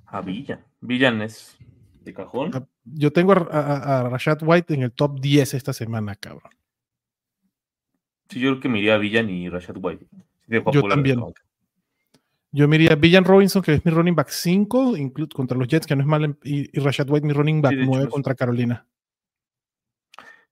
A 0.05 0.21
Villan. 0.21 0.63
Villan 0.81 1.21
es 1.21 1.57
de 2.01 2.13
cajón. 2.13 2.55
a- 2.55 2.67
yo 2.85 3.11
tengo 3.13 3.33
a, 3.33 3.35
a- 3.51 3.99
a 3.99 4.09
Rashad 4.09 4.39
White 4.41 4.73
en 4.73 4.83
el 4.83 4.91
top 4.91 5.19
10 5.19 5.53
esta 5.53 5.73
semana, 5.73 6.15
cabrón. 6.15 6.51
Sí, 8.29 8.39
yo 8.39 8.49
creo 8.51 8.61
que 8.61 8.69
me 8.69 8.79
iría 8.79 8.95
a 8.95 8.97
Villan 8.97 9.29
y 9.29 9.49
Rashad 9.49 9.75
White. 9.79 10.05
Yo 10.71 10.81
también. 10.87 11.19
Yo 12.51 12.67
me 12.67 12.77
iría 12.77 12.93
a 12.93 12.95
Villan 12.95 13.25
Robinson, 13.25 13.61
que 13.61 13.75
es 13.75 13.85
mi 13.85 13.91
running 13.91 14.15
back 14.15 14.29
5, 14.29 14.97
inclu- 14.97 15.31
contra 15.31 15.55
los 15.57 15.67
Jets, 15.67 15.85
que 15.85 15.95
no 15.95 16.01
es 16.01 16.07
mal, 16.07 16.35
y, 16.43 16.75
y 16.75 16.81
Rashad 16.81 17.07
White, 17.09 17.27
mi 17.27 17.33
running 17.33 17.61
back 17.61 17.71
Sí, 17.71 17.75
de 17.77 17.81
hecho, 17.83 17.91
9 17.91 18.05
es- 18.05 18.09
contra 18.11 18.33
Carolina. 18.33 18.87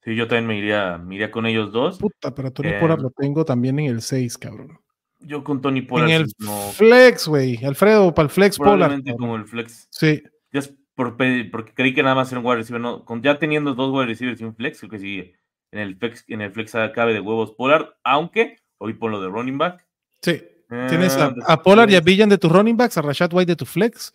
Sí, 0.08 0.16
yo 0.16 0.26
también 0.26 0.48
me 0.48 0.58
iría, 0.58 0.98
me 0.98 1.16
iría 1.16 1.30
con 1.30 1.46
ellos 1.46 1.74
dos. 1.74 1.98
Puta, 1.98 2.34
pero 2.34 2.50
Tony 2.54 2.70
Eh, 2.70 2.78
Pollard 2.80 3.02
lo 3.02 3.10
tengo 3.10 3.44
también 3.44 3.78
en 3.78 3.88
el 3.88 4.02
6, 4.02 4.38
cabrón. 4.38 4.80
Yo 5.20 5.44
con 5.44 5.62
Tony 5.62 5.82
Pollard 5.82 6.10
en 6.10 6.22
el 6.22 6.28
no, 6.38 6.70
flex, 6.72 7.28
güey. 7.28 7.58
Alfredo, 7.66 8.16
para 8.16 8.28
el 8.28 8.30
flex 8.30 8.58
Pollard. 8.58 8.76
probablemente 8.76 9.12
cabrón. 9.12 9.28
como 9.28 9.36
el 9.36 9.46
flex. 9.46 9.90
Sí, 9.92 10.24
Ya 10.54 10.62
es 10.62 10.74
por 10.96 11.18
porque 11.18 11.74
creí 11.74 11.94
que 11.94 12.04
nada 12.04 12.16
más 12.16 12.32
era 12.32 12.40
un 12.40 12.46
wide 12.46 12.56
receiver. 12.56 12.80
No, 12.80 13.04
con 13.04 13.22
ya 13.22 13.38
teniendo 13.38 13.74
dos 13.74 13.94
wide 13.94 14.06
receivers 14.06 14.40
y 14.40 14.46
un 14.46 14.56
flex, 14.56 14.80
creo 14.80 14.92
que 14.92 15.00
sí. 15.00 15.34
En 15.74 15.80
el 15.80 15.98
flex, 15.98 16.24
en 16.30 16.40
el 16.40 16.54
flex 16.54 16.72
cabe 16.96 17.12
de 17.12 17.20
huevos 17.20 17.52
Pollard, 17.52 17.88
aunque 18.06 18.60
hoy 18.78 18.94
por 18.94 19.12
lo 19.12 19.22
de 19.22 19.28
running 19.28 19.58
back. 19.58 19.86
sí. 20.22 20.42
Tienes 20.70 21.16
a, 21.18 21.28
eh, 21.28 21.36
a 21.48 21.62
Pollard 21.62 21.90
y 21.90 21.96
a 21.96 22.02
Villan 22.02 22.30
de 22.30 22.38
tus 22.38 22.52
running 22.52 22.76
backs, 22.76 22.98
a 22.98 23.02
Rashad 23.02 23.34
White 23.34 23.52
de 23.52 23.56
tu 23.56 23.66
flex, 23.66 24.14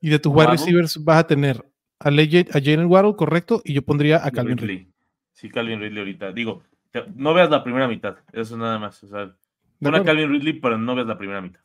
y 0.00 0.10
de 0.10 0.18
tus 0.18 0.32
wide 0.34 0.48
receivers 0.48 1.02
vas 1.02 1.18
a 1.18 1.26
tener 1.26 1.64
a, 1.98 2.10
Jalen 2.10 2.86
Waddle, 2.86 3.16
correcto, 3.16 3.62
y 3.64 3.72
yo 3.72 3.82
pondría 3.82 4.24
a 4.24 4.30
Calvin 4.30 4.58
Ridley. 4.58 4.93
Sí, 5.34 5.50
Calvin 5.50 5.80
Ridley 5.80 5.98
ahorita. 5.98 6.32
Digo, 6.32 6.62
te- 6.90 7.04
no 7.14 7.34
veas 7.34 7.50
la 7.50 7.62
primera 7.62 7.86
mitad. 7.88 8.16
Eso 8.32 8.56
nada 8.56 8.78
más. 8.78 9.02
O 9.04 9.08
sea, 9.08 9.26
¿De 9.26 9.34
pon 9.80 9.94
a? 9.96 10.02
Calvin 10.04 10.30
Ridley, 10.30 10.54
pero 10.60 10.78
no 10.78 10.94
veas 10.94 11.06
la 11.06 11.18
primera 11.18 11.40
mitad. 11.42 11.60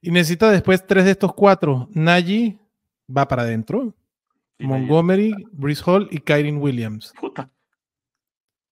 Y 0.00 0.10
necesita 0.10 0.50
después 0.50 0.84
tres 0.86 1.04
de 1.04 1.12
estos 1.12 1.32
cuatro. 1.32 1.88
Najee 1.92 2.58
va 3.14 3.28
para 3.28 3.42
adentro. 3.42 3.94
Sí, 4.58 4.66
Montgomery, 4.66 5.34
Brice 5.52 5.82
Hall 5.86 6.08
y 6.10 6.18
Kyren 6.18 6.56
Williams. 6.58 7.12
Puta. 7.20 7.48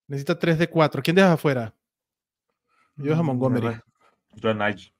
Necesita 0.08 0.36
tres 0.38 0.58
de 0.58 0.68
cuatro. 0.68 1.02
¿Quién 1.02 1.14
dejas 1.16 1.32
afuera? 1.32 1.72
Yo 2.96 3.14
a 3.14 3.22
Montgomery. 3.22 3.66
Mm, 3.68 3.80
Yo 4.40 4.50
a 4.50 4.54
Najee. 4.54 4.92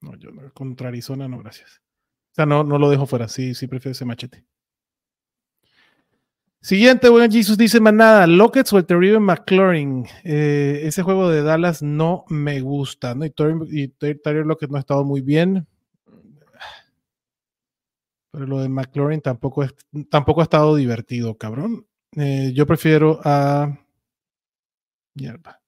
No, 0.00 0.14
yo 0.16 0.30
no, 0.30 0.52
contra 0.52 0.88
Arizona 0.88 1.28
no, 1.28 1.38
gracias. 1.38 1.80
O 2.32 2.34
sea, 2.34 2.46
no, 2.46 2.64
no 2.64 2.78
lo 2.78 2.90
dejo 2.90 3.06
fuera. 3.06 3.28
Sí, 3.28 3.54
sí 3.54 3.66
prefiero 3.66 3.92
ese 3.92 4.04
machete. 4.04 4.44
Siguiente, 6.66 7.08
buen 7.08 7.30
Jesus 7.30 7.56
dice 7.56 7.78
manada, 7.78 8.26
Lockets 8.26 8.72
o 8.72 8.78
el 8.78 8.86
terrible 8.86 9.20
McLaurin. 9.20 10.04
Eh, 10.24 10.80
ese 10.82 11.04
juego 11.04 11.30
de 11.30 11.44
Dallas 11.44 11.80
no 11.80 12.24
me 12.28 12.60
gusta, 12.60 13.14
¿no? 13.14 13.24
Y, 13.24 13.86
Tyler 13.86 14.44
Lockett 14.44 14.68
no 14.68 14.76
ha 14.76 14.80
estado 14.80 15.04
muy 15.04 15.20
bien. 15.20 15.68
Pero 18.32 18.46
lo 18.46 18.58
de 18.58 18.68
McLaurin 18.68 19.20
tampoco, 19.20 19.62
es, 19.62 19.76
tampoco 20.10 20.40
ha 20.40 20.42
estado 20.42 20.74
divertido, 20.74 21.38
cabrón. 21.38 21.86
Eh, 22.16 22.50
yo 22.52 22.66
prefiero 22.66 23.20
a. 23.22 23.78
Mierda. 25.14 25.62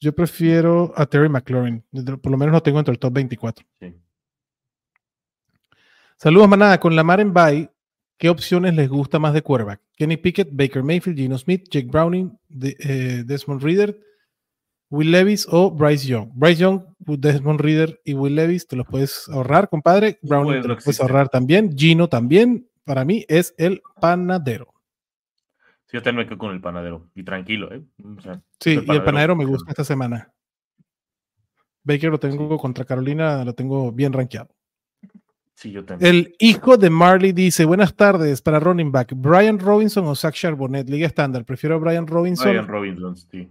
Yo 0.00 0.12
prefiero 0.12 0.92
a 0.96 1.06
Terry 1.06 1.28
McLaurin. 1.28 1.84
Por 2.20 2.32
lo 2.32 2.36
menos 2.36 2.52
lo 2.52 2.64
tengo 2.64 2.80
entre 2.80 2.90
el 2.90 2.98
top 2.98 3.12
24. 3.12 3.64
Sí. 3.78 3.94
Saludos, 6.16 6.48
manada. 6.48 6.80
Con 6.80 6.96
Lamar 6.96 7.20
en 7.20 7.32
bye, 7.32 7.70
¿qué 8.18 8.28
opciones 8.28 8.74
les 8.74 8.88
gusta 8.88 9.18
más 9.18 9.34
de 9.34 9.42
quarterback? 9.42 9.80
Kenny 9.96 10.16
Pickett, 10.16 10.48
Baker 10.52 10.82
Mayfield, 10.82 11.18
Gino 11.18 11.38
Smith, 11.38 11.68
Jake 11.70 11.88
Browning, 11.88 12.36
de- 12.48 12.76
eh, 12.80 13.22
Desmond 13.24 13.62
Reader, 13.62 13.98
Will 14.90 15.10
Levis 15.10 15.46
o 15.50 15.70
Bryce 15.70 16.06
Young. 16.06 16.30
Bryce 16.34 16.60
Young, 16.62 16.82
Desmond 16.98 17.60
Reader 17.60 18.00
y 18.04 18.14
Will 18.14 18.34
Levis 18.36 18.66
te 18.66 18.76
los 18.76 18.86
puedes 18.86 19.28
ahorrar, 19.28 19.68
compadre. 19.68 20.18
Browning 20.22 20.62
te 20.62 20.68
los 20.68 20.84
puedes 20.84 21.00
ahorrar 21.00 21.28
también. 21.28 21.76
Gino 21.76 22.08
también. 22.08 22.68
Para 22.84 23.04
mí 23.04 23.24
es 23.28 23.52
el 23.58 23.82
panadero. 24.00 24.72
yo 25.92 26.02
también 26.02 26.24
me 26.24 26.28
quedo 26.28 26.38
con 26.38 26.52
el 26.54 26.60
panadero. 26.60 27.08
Y 27.16 27.24
tranquilo, 27.24 27.72
¿eh? 27.72 27.82
sí, 28.60 28.78
y 28.86 28.90
el 28.92 29.02
panadero 29.02 29.34
me 29.34 29.44
gusta 29.44 29.70
esta 29.70 29.82
semana. 29.84 30.32
Baker 31.82 32.10
lo 32.10 32.18
tengo 32.18 32.58
contra 32.58 32.84
Carolina, 32.84 33.44
lo 33.44 33.54
tengo 33.54 33.90
bien 33.92 34.12
rankeado. 34.12 34.48
Sí, 35.56 35.72
yo 35.72 35.84
también. 35.86 36.14
El 36.14 36.36
hijo 36.38 36.76
de 36.76 36.90
Marley 36.90 37.32
dice: 37.32 37.64
Buenas 37.64 37.94
tardes 37.94 38.42
para 38.42 38.60
running 38.60 38.92
back. 38.92 39.14
¿Brian 39.16 39.58
Robinson 39.58 40.04
o 40.06 40.14
Zach 40.14 40.34
Charbonnet? 40.34 40.88
Liga 40.88 41.06
estándar. 41.06 41.46
Prefiero 41.46 41.76
a 41.76 41.78
Brian 41.78 42.06
Robinson. 42.06 42.48
Brian 42.48 42.68
Robinson, 42.68 43.16
sí. 43.16 43.48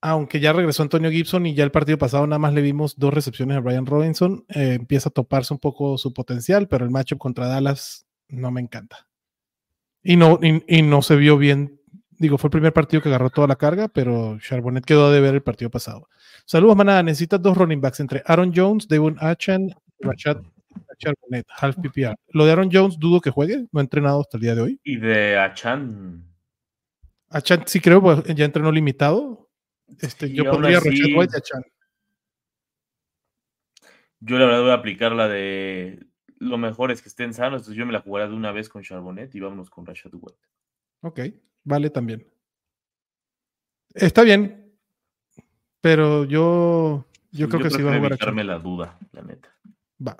Aunque 0.00 0.40
ya 0.40 0.52
regresó 0.52 0.82
Antonio 0.82 1.10
Gibson 1.10 1.46
y 1.46 1.54
ya 1.54 1.62
el 1.62 1.70
partido 1.70 1.98
pasado 1.98 2.26
nada 2.26 2.40
más 2.40 2.52
le 2.52 2.62
vimos 2.62 2.96
dos 2.98 3.14
recepciones 3.14 3.56
a 3.56 3.60
Brian 3.60 3.86
Robinson. 3.86 4.44
Eh, 4.48 4.74
empieza 4.74 5.08
a 5.08 5.12
toparse 5.12 5.54
un 5.54 5.60
poco 5.60 5.98
su 5.98 6.12
potencial, 6.12 6.66
pero 6.66 6.84
el 6.84 6.90
matchup 6.90 7.18
contra 7.18 7.46
Dallas 7.46 8.06
no 8.28 8.50
me 8.50 8.60
encanta. 8.60 9.08
Y 10.02 10.16
no, 10.16 10.40
y, 10.42 10.82
no 10.82 11.02
se 11.02 11.14
vio 11.14 11.38
bien. 11.38 11.80
Digo, 12.10 12.38
fue 12.38 12.48
el 12.48 12.52
primer 12.52 12.72
partido 12.72 13.02
que 13.02 13.08
agarró 13.08 13.30
toda 13.30 13.46
la 13.46 13.56
carga, 13.56 13.86
pero 13.86 14.36
Charbonnet 14.40 14.84
quedó 14.84 15.12
de 15.12 15.20
ver 15.20 15.34
el 15.34 15.42
partido 15.42 15.70
pasado. 15.70 16.08
Saludos, 16.44 16.76
manada. 16.76 17.04
Necesitas 17.04 17.40
dos 17.40 17.56
running 17.56 17.80
backs 17.80 18.00
entre 18.00 18.22
Aaron 18.26 18.52
Jones, 18.54 18.88
Devon 18.88 19.16
Achan, 19.20 19.70
Rashad 20.00 20.38
Charbonnet, 20.98 21.46
half 21.50 21.76
PPR. 21.76 22.16
Lo 22.28 22.44
de 22.44 22.52
Aaron 22.52 22.70
Jones 22.72 22.98
dudo 22.98 23.20
que 23.20 23.30
juegue, 23.30 23.66
no 23.70 23.80
ha 23.80 23.82
entrenado 23.82 24.20
hasta 24.20 24.36
el 24.36 24.42
día 24.42 24.54
de 24.54 24.60
hoy. 24.60 24.80
Y 24.84 24.96
de 24.96 25.38
Achan. 25.38 26.24
Achan 27.28 27.64
sí 27.66 27.80
creo, 27.80 28.00
pues, 28.00 28.24
ya 28.34 28.44
entrenó 28.44 28.72
limitado. 28.72 29.50
Este, 30.00 30.32
yo 30.32 30.50
pondría 30.50 30.80
Rashad 30.80 31.16
White 31.16 31.32
y 31.34 31.36
Achan. 31.36 31.62
Yo 34.20 34.38
la 34.38 34.46
verdad 34.46 34.62
voy 34.62 34.70
a 34.70 34.74
aplicar 34.74 35.12
la 35.12 35.28
de 35.28 36.08
lo 36.38 36.58
mejor 36.58 36.90
es 36.90 37.02
que 37.02 37.08
estén 37.08 37.34
sanos, 37.34 37.62
entonces 37.62 37.76
yo 37.76 37.86
me 37.86 37.92
la 37.92 38.00
jugaré 38.00 38.28
de 38.28 38.34
una 38.34 38.52
vez 38.52 38.68
con 38.68 38.82
Charbonnet 38.82 39.34
y 39.34 39.40
vámonos 39.40 39.70
con 39.70 39.86
Rashad 39.86 40.12
White. 40.14 40.38
Ok, 41.00 41.20
vale 41.64 41.90
también. 41.90 42.26
Está 43.94 44.22
bien, 44.22 44.72
pero 45.80 46.24
yo, 46.24 47.06
yo 47.32 47.48
creo 47.48 47.62
que 47.62 47.70
sí 47.70 47.82
va 47.82 47.94
a 47.94 47.98
jugar 47.98 48.18
a 48.20 48.44
la 48.44 48.58
duda, 48.58 48.98
la 49.12 49.22
neta. 49.22 49.48
Va. 50.06 50.16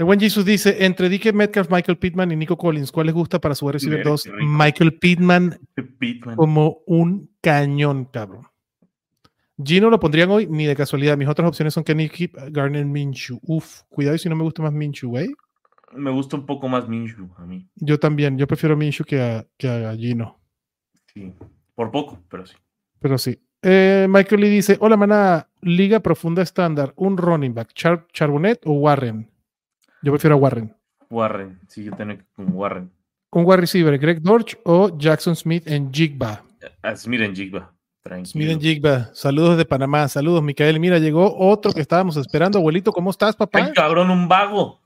El 0.00 0.06
buen 0.06 0.18
Jesus 0.18 0.46
dice: 0.46 0.86
entre 0.86 1.10
Dike 1.10 1.30
Metcalf, 1.30 1.70
Michael 1.70 1.98
Pittman 1.98 2.32
y 2.32 2.36
Nico 2.36 2.56
Collins, 2.56 2.90
¿cuál 2.90 3.08
les 3.08 3.14
gusta 3.14 3.38
para 3.38 3.54
su 3.54 3.70
receiver 3.70 4.02
2? 4.02 4.30
Michael 4.40 4.94
Pittman, 4.94 5.60
Pittman, 5.98 6.36
como 6.36 6.78
un 6.86 7.28
cañón, 7.42 8.06
cabrón. 8.06 8.46
Gino 9.62 9.90
lo 9.90 10.00
pondrían 10.00 10.30
hoy 10.30 10.46
ni 10.46 10.64
de 10.64 10.74
casualidad. 10.74 11.18
Mis 11.18 11.28
otras 11.28 11.46
opciones 11.46 11.74
son 11.74 11.84
Kenny 11.84 12.08
Keep, 12.08 12.34
Garner 12.50 12.86
Minshew. 12.86 13.40
Uf, 13.42 13.82
cuidado 13.90 14.16
si 14.16 14.30
no 14.30 14.36
me 14.36 14.42
gusta 14.42 14.62
más 14.62 14.72
Minshew, 14.72 15.10
güey. 15.10 15.34
Me 15.92 16.10
gusta 16.10 16.38
un 16.38 16.46
poco 16.46 16.66
más 16.66 16.88
Minshew 16.88 17.28
a 17.36 17.44
mí. 17.44 17.68
Yo 17.74 18.00
también. 18.00 18.38
Yo 18.38 18.46
prefiero 18.46 18.78
Minshew 18.78 19.04
que 19.04 19.20
a, 19.20 19.46
que 19.58 19.68
a 19.68 19.94
Gino. 19.96 20.40
Sí, 21.12 21.30
por 21.74 21.90
poco, 21.90 22.18
pero 22.30 22.46
sí. 22.46 22.56
Pero 23.00 23.18
sí. 23.18 23.38
Eh, 23.60 24.06
Michael 24.08 24.40
Lee 24.40 24.48
dice: 24.48 24.78
Hola, 24.80 24.96
mana, 24.96 25.50
Liga 25.60 26.00
Profunda 26.00 26.40
Estándar, 26.40 26.94
un 26.96 27.18
running 27.18 27.52
back, 27.52 27.74
Charbonnet 27.74 28.62
o 28.64 28.72
Warren. 28.72 29.28
Yo 30.02 30.12
prefiero 30.12 30.36
a 30.36 30.38
Warren. 30.38 30.74
Warren, 31.10 31.60
sí, 31.68 31.84
yo 31.84 31.92
tengo 31.96 32.16
con 32.34 32.52
Warren. 32.52 32.90
Un 33.32 33.44
wide 33.44 33.58
receiver, 33.58 33.98
Greg 33.98 34.20
Dorch 34.22 34.58
o 34.64 34.96
Jackson 34.98 35.36
Smith 35.36 35.66
en 35.66 35.92
Jigba. 35.92 36.42
Smith 36.96 37.20
en 37.20 37.34
Jigba. 37.34 37.72
Miren, 38.34 38.60
Jigba, 38.60 39.10
saludos 39.14 39.58
de 39.58 39.64
Panamá, 39.64 40.08
saludos, 40.08 40.42
Micael. 40.42 40.80
Mira, 40.80 40.98
llegó 40.98 41.36
otro 41.38 41.72
que 41.72 41.82
estábamos 41.82 42.16
esperando. 42.16 42.58
Abuelito, 42.58 42.92
¿cómo 42.92 43.10
estás, 43.10 43.36
papá? 43.36 43.58
Ay, 43.62 43.72
cabrón, 43.74 44.10
un 44.10 44.26
vago. 44.26 44.80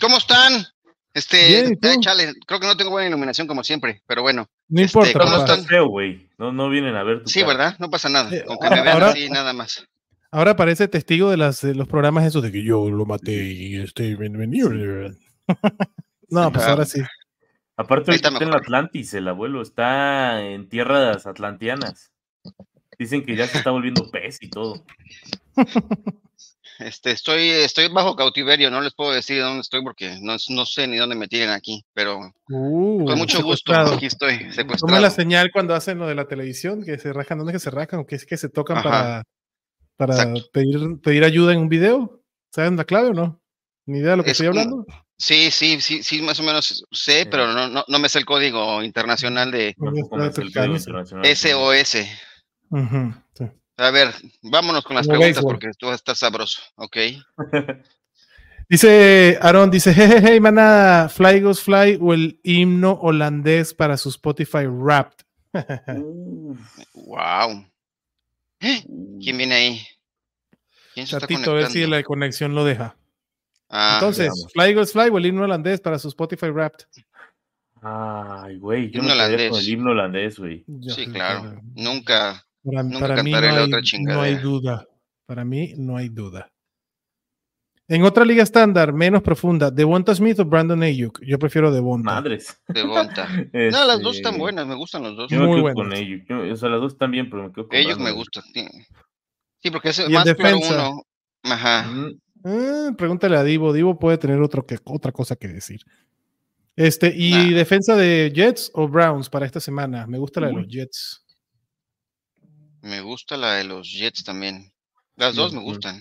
¿Cómo 0.00 0.18
están? 0.18 0.66
Este, 1.14 1.76
chale, 2.00 2.34
creo 2.46 2.60
que 2.60 2.66
no 2.66 2.76
tengo 2.76 2.90
buena 2.90 3.08
iluminación 3.08 3.46
como 3.46 3.64
siempre, 3.64 4.02
pero 4.06 4.22
bueno. 4.22 4.48
No 4.68 4.80
este, 4.82 4.98
importa. 4.98 5.18
¿Cómo 5.18 5.36
están? 5.36 5.64
feo, 5.64 5.88
güey. 5.88 6.28
No, 6.38 6.52
no 6.52 6.68
vienen 6.68 6.96
a 6.96 7.02
ver. 7.02 7.22
sí, 7.24 7.42
¿verdad? 7.44 7.76
No 7.78 7.88
pasa 7.88 8.08
nada. 8.08 8.34
Eh, 8.34 8.44
Con 8.44 8.58
que 8.58 8.70
me 8.70 8.82
vean 8.82 9.02
así, 9.02 9.30
nada 9.30 9.52
más. 9.52 9.86
Ahora 10.30 10.56
parece 10.56 10.88
testigo 10.88 11.30
de, 11.30 11.38
las, 11.38 11.62
de 11.62 11.74
los 11.74 11.88
programas 11.88 12.26
esos 12.26 12.42
de 12.42 12.52
que 12.52 12.62
yo 12.62 12.90
lo 12.90 13.06
maté 13.06 13.50
y 13.50 13.76
estoy 13.76 14.14
bienvenido. 14.14 14.68
no, 16.28 16.52
pues 16.52 16.64
ahora 16.66 16.84
sí. 16.84 17.00
Aparte, 17.76 18.14
está 18.14 18.28
en 18.28 18.52
Atlantis, 18.52 19.14
el 19.14 19.28
abuelo 19.28 19.62
está 19.62 20.44
en 20.44 20.68
tierras 20.68 21.26
atlantianas. 21.26 22.12
Dicen 22.98 23.24
que 23.24 23.36
ya 23.36 23.46
se 23.46 23.58
está 23.58 23.70
volviendo 23.70 24.10
pez 24.10 24.38
y 24.42 24.50
todo. 24.50 24.84
Este, 26.78 27.10
estoy, 27.10 27.48
estoy 27.50 27.88
bajo 27.92 28.14
cautiverio, 28.14 28.70
no 28.70 28.80
les 28.80 28.94
puedo 28.94 29.10
decir 29.10 29.42
dónde 29.42 29.62
estoy 29.62 29.82
porque 29.82 30.16
no, 30.22 30.36
no 30.50 30.64
sé 30.64 30.86
ni 30.86 30.96
dónde 30.96 31.16
me 31.16 31.26
tienen 31.26 31.50
aquí, 31.50 31.84
pero 31.92 32.20
uh, 32.50 33.04
con 33.04 33.18
mucho 33.18 33.42
gusto 33.42 33.74
aquí 33.74 34.06
estoy 34.06 34.52
secuestrado. 34.52 35.00
la 35.00 35.10
señal 35.10 35.50
cuando 35.52 35.74
hacen 35.74 35.98
lo 35.98 36.06
de 36.06 36.14
la 36.14 36.28
televisión? 36.28 36.84
Que 36.84 36.96
se 37.00 37.12
rajan, 37.12 37.38
¿dónde 37.38 37.52
que 37.52 37.58
se 37.58 37.72
rajan? 37.72 37.98
¿O 37.98 38.06
que 38.06 38.14
es 38.14 38.24
que 38.24 38.36
se 38.36 38.48
tocan 38.48 38.80
para, 38.80 39.24
para 39.98 40.32
pedir, 40.52 41.00
pedir 41.02 41.24
ayuda 41.24 41.52
en 41.52 41.58
un 41.58 41.68
video? 41.68 42.22
¿Saben 42.50 42.76
la 42.76 42.84
clave 42.84 43.08
o 43.08 43.14
no? 43.14 43.42
¿Ni 43.84 43.98
idea 43.98 44.12
de 44.12 44.16
lo 44.18 44.24
que 44.24 44.30
estoy 44.30 44.46
hablando? 44.46 44.86
Sí, 45.18 45.50
sí, 45.50 45.80
sí, 45.80 46.02
sí, 46.04 46.22
más 46.22 46.38
o 46.38 46.44
menos 46.44 46.84
sé, 46.92 47.26
pero 47.28 47.52
no, 47.52 47.68
no, 47.68 47.84
no 47.86 47.98
me 47.98 48.08
sé 48.08 48.20
el 48.20 48.24
código 48.24 48.82
internacional 48.82 49.50
de 49.50 49.74
SOS. 51.34 51.96
A 53.76 53.90
ver, 53.90 54.14
vámonos 54.42 54.84
con 54.84 54.96
las 54.96 55.08
preguntas 55.08 55.42
porque 55.42 55.66
a 55.66 55.94
estar 55.94 56.16
sabroso, 56.16 56.62
¿ok? 56.76 56.96
dice 58.68 59.38
Aaron, 59.40 59.70
dice, 59.70 59.92
jejeje, 59.92 60.28
hey, 60.32 60.40
mana, 60.40 61.08
Fly 61.12 61.40
Goes 61.40 61.60
Fly 61.60 61.98
o 62.00 62.14
el 62.14 62.38
himno 62.44 62.92
holandés 63.02 63.74
para 63.74 63.96
su 63.96 64.10
Spotify 64.10 64.66
Wrapped. 64.66 65.24
wow. 66.94 67.64
¿Quién 68.58 69.36
viene 69.36 69.54
ahí? 69.54 69.86
¿Quién 70.94 71.06
se 71.06 71.18
Chatito, 71.18 71.52
a 71.52 71.54
ver 71.54 71.66
si 71.66 71.86
la 71.86 72.02
conexión 72.02 72.54
lo 72.54 72.64
deja. 72.64 72.96
Ah, 73.68 73.98
Entonces, 74.00 74.32
Fly 74.52 74.74
Goes 74.74 74.92
Fly 74.92 75.10
o 75.10 75.18
el 75.18 75.26
himno 75.26 75.44
holandés 75.44 75.80
para 75.80 75.98
su 75.98 76.08
Spotify 76.08 76.48
Wrapped. 76.48 76.86
Ay, 77.80 78.58
güey, 78.58 78.90
yo 78.90 79.02
no 79.02 79.12
holandés. 79.12 79.50
Con 79.50 79.60
el 79.60 79.68
himno 79.68 79.90
holandés, 79.90 80.38
güey. 80.38 80.64
Sí, 80.88 81.06
claro. 81.06 81.60
Nunca, 81.74 82.44
para, 82.64 82.82
nunca 82.82 83.22
mí 83.22 83.30
no 83.30 83.38
hay, 83.38 83.70
no 84.00 84.22
hay, 84.22 84.34
duda. 84.36 84.88
Para 85.26 85.44
mí 85.44 85.74
no 85.76 85.96
hay 85.96 86.08
duda. 86.08 86.50
En 87.90 88.04
otra 88.04 88.22
liga 88.26 88.42
estándar, 88.42 88.92
menos 88.92 89.22
profunda, 89.22 89.70
¿Devonta 89.70 90.14
Smith 90.14 90.38
o 90.40 90.44
Brandon 90.44 90.82
Ayuk? 90.82 91.20
Yo 91.24 91.38
prefiero 91.38 91.72
Devonta. 91.72 92.04
Madres. 92.04 92.60
Devonta. 92.68 93.26
No, 93.52 93.84
las 93.86 94.00
dos 94.02 94.16
están 94.16 94.34
este, 94.34 94.40
buenas, 94.42 94.66
me 94.66 94.74
gustan 94.74 95.02
los 95.04 95.16
dos. 95.16 95.30
Yo 95.30 95.40
Muy 95.40 95.62
buenas. 95.62 95.74
con 95.74 95.92
Ayuk. 95.94 96.30
o 96.30 96.56
sea, 96.56 96.68
las 96.68 96.80
dos 96.82 96.92
están 96.92 97.10
bien, 97.10 97.30
pero 97.30 97.44
me 97.44 97.52
quedo 97.52 97.66
con 97.66 97.76
Ayuk 97.78 97.98
me 97.98 98.12
gusta. 98.12 98.42
Sí, 98.42 99.70
porque 99.70 99.88
es 99.88 100.08
más 100.10 100.34
claro 100.34 100.58
uno. 100.58 101.02
Ajá. 101.42 101.90
Eh, 102.44 102.90
pregúntale 102.96 103.36
a 103.38 103.42
Divo. 103.42 103.72
Divo 103.72 103.98
puede 103.98 104.18
tener 104.18 104.40
otro 104.40 104.66
que, 104.66 104.78
otra 104.84 105.10
cosa 105.10 105.34
que 105.36 105.48
decir. 105.48 105.80
Este, 106.76 107.12
y 107.16 107.52
defensa 107.54 107.96
de 107.96 108.30
Jets 108.34 108.70
o 108.74 108.86
Browns 108.86 109.30
para 109.30 109.46
esta 109.46 109.60
semana. 109.60 110.06
Me 110.06 110.18
gusta 110.18 110.40
la 110.40 110.48
de 110.48 110.52
los 110.52 110.68
Jets. 110.68 111.24
Me 112.82 113.00
gusta 113.00 113.36
la 113.36 113.54
de 113.54 113.64
los 113.64 113.90
Jets 113.90 114.22
también. 114.22 114.72
Las 115.16 115.34
dos 115.34 115.52
me 115.52 115.60
gustan. 115.60 116.00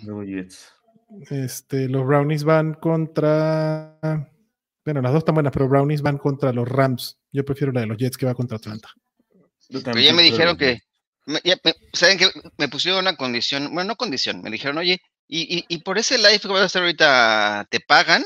Este, 1.30 1.88
los 1.88 2.06
Brownies 2.06 2.44
van 2.44 2.74
contra. 2.74 3.98
Bueno, 4.84 5.02
las 5.02 5.12
dos 5.12 5.20
están 5.20 5.36
buenas, 5.36 5.54
pero 5.54 5.68
Brownies 5.68 6.02
van 6.02 6.18
contra 6.18 6.52
los 6.54 6.68
Rams. 6.68 7.18
Yo 7.32 7.44
prefiero 7.46 7.74
la 7.74 7.82
de 7.82 7.88
los 7.88 7.98
Jets 7.98 8.18
que 8.18 8.26
va 8.26 8.36
contra 8.36 8.58
Atlanta. 8.58 8.90
Pero 9.70 10.00
ya 10.00 10.14
me 10.14 10.24
dijeron 10.24 10.58
que. 10.58 10.80
¿Saben 11.94 12.18
que 12.18 12.28
Me 12.58 12.70
pusieron 12.70 13.02
una 13.02 13.16
condición. 13.16 13.74
Bueno, 13.74 13.90
no 13.90 13.96
condición. 13.96 14.42
Me 14.42 14.50
dijeron, 14.50 14.78
oye, 14.78 15.02
y, 15.28 15.66
y, 15.68 15.78
por 15.80 15.98
ese 15.98 16.18
live 16.18 16.40
que 16.40 16.48
vas 16.48 16.62
a 16.62 16.66
hacer 16.66 16.84
ahorita, 16.84 17.68
¿te 17.70 17.82
pagan? 17.82 18.24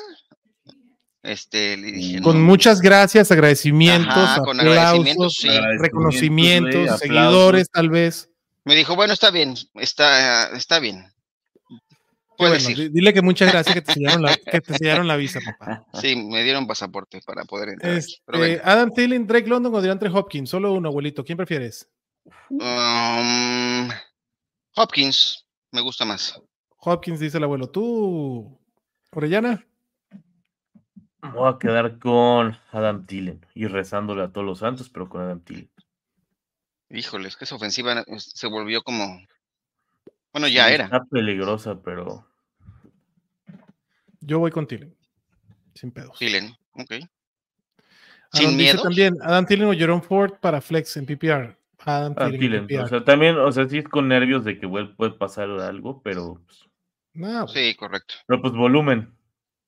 Este, 1.24 2.20
con 2.24 2.42
muchas 2.42 2.82
gracias, 2.82 3.32
agradecimientos, 3.32 4.18
aplausos, 4.18 5.38
reconocimientos, 5.80 7.00
seguidores, 7.00 7.70
tal 7.70 7.90
vez. 7.90 8.30
Me 8.66 8.76
dijo, 8.76 8.96
bueno, 8.96 9.14
está 9.14 9.32
bien, 9.32 9.56
está, 9.76 10.56
está 10.56 10.80
bien. 10.80 11.12
Dile 12.92 13.14
que 13.14 13.22
muchas 13.22 13.52
gracias 13.52 13.76
que 13.76 13.82
te, 13.82 13.94
sellaron 13.94 14.22
la, 14.22 14.36
que 14.36 14.62
te 14.62 15.04
la 15.04 15.16
visa, 15.16 15.40
papá. 15.44 15.86
Sí, 15.94 16.16
me 16.16 16.44
dieron 16.44 16.68
pasaporte 16.68 17.22
para 17.26 17.44
poder 17.46 17.70
entrar. 17.70 17.94
Este, 17.94 18.62
Adam 18.64 18.92
Thielen, 18.94 19.28
Drake 19.28 19.48
London 19.48 19.74
o 19.76 19.82
DeAndre 19.82 20.10
Hopkins, 20.10 20.50
solo 20.50 20.74
uno, 20.74 20.90
abuelito. 20.90 21.24
¿Quién 21.24 21.38
prefieres? 21.38 21.90
Um, 22.50 23.90
Hopkins, 24.76 25.46
me 25.72 25.82
gusta 25.82 26.06
más. 26.06 26.42
Hopkins, 26.78 27.20
dice 27.20 27.38
el 27.38 27.44
abuelo. 27.44 27.70
¿Tú, 27.70 28.60
Orellana? 29.12 29.66
Voy 31.22 31.54
a 31.54 31.60
quedar 31.60 32.00
con 32.00 32.58
Adam 32.72 33.06
Thielen 33.06 33.46
y 33.54 33.68
rezándole 33.68 34.24
a 34.24 34.32
todos 34.32 34.46
los 34.46 34.60
santos, 34.60 34.90
pero 34.90 35.08
con 35.08 35.22
Adam 35.22 35.42
Thielen. 35.42 35.70
Híjole, 36.90 37.28
es 37.28 37.38
que 37.38 37.46
esa 37.46 37.56
ofensiva 37.56 38.04
se 38.18 38.48
volvió 38.48 38.82
como. 38.84 39.22
Bueno, 40.34 40.48
ya 40.48 40.70
era. 40.72 40.86
Está 40.86 41.06
peligrosa, 41.06 41.82
pero. 41.82 42.28
Yo 44.22 44.40
voy 44.40 44.52
con 44.52 44.68
Thielen. 44.68 44.96
Sin 45.76 45.92
pedos. 45.92 46.18
Thielen, 46.18 46.56
ok. 46.74 46.94
Sin 48.34 48.46
Adam 48.48 48.56
miedo. 48.58 48.82
también 48.84 49.14
Adam 49.22 49.46
Thielen 49.46 49.68
o 49.70 49.74
Jerome 49.74 50.02
Ford 50.02 50.34
para 50.40 50.62
flex 50.62 50.96
en 50.98 51.06
PPR. 51.06 51.58
Adam 51.80 52.14
Ah, 52.18 52.30
Thielen, 52.30 52.66
PPR. 52.68 52.84
O 52.84 52.88
sea, 52.88 53.04
también, 53.04 53.38
o 53.38 53.52
sea, 53.52 53.68
sí 53.68 53.80
es 53.80 53.86
con 53.88 54.08
nervios 54.08 54.46
de 54.46 54.60
que 54.60 54.68
vuel- 54.68 54.96
puede 54.96 55.12
pasar 55.12 55.50
algo, 55.50 56.02
pero, 56.04 56.40
pues, 56.46 56.66
No. 57.14 57.48
Sí, 57.48 57.76
correcto. 57.76 58.14
pero 58.28 58.42
pues 58.42 58.54
volumen. 58.54 59.14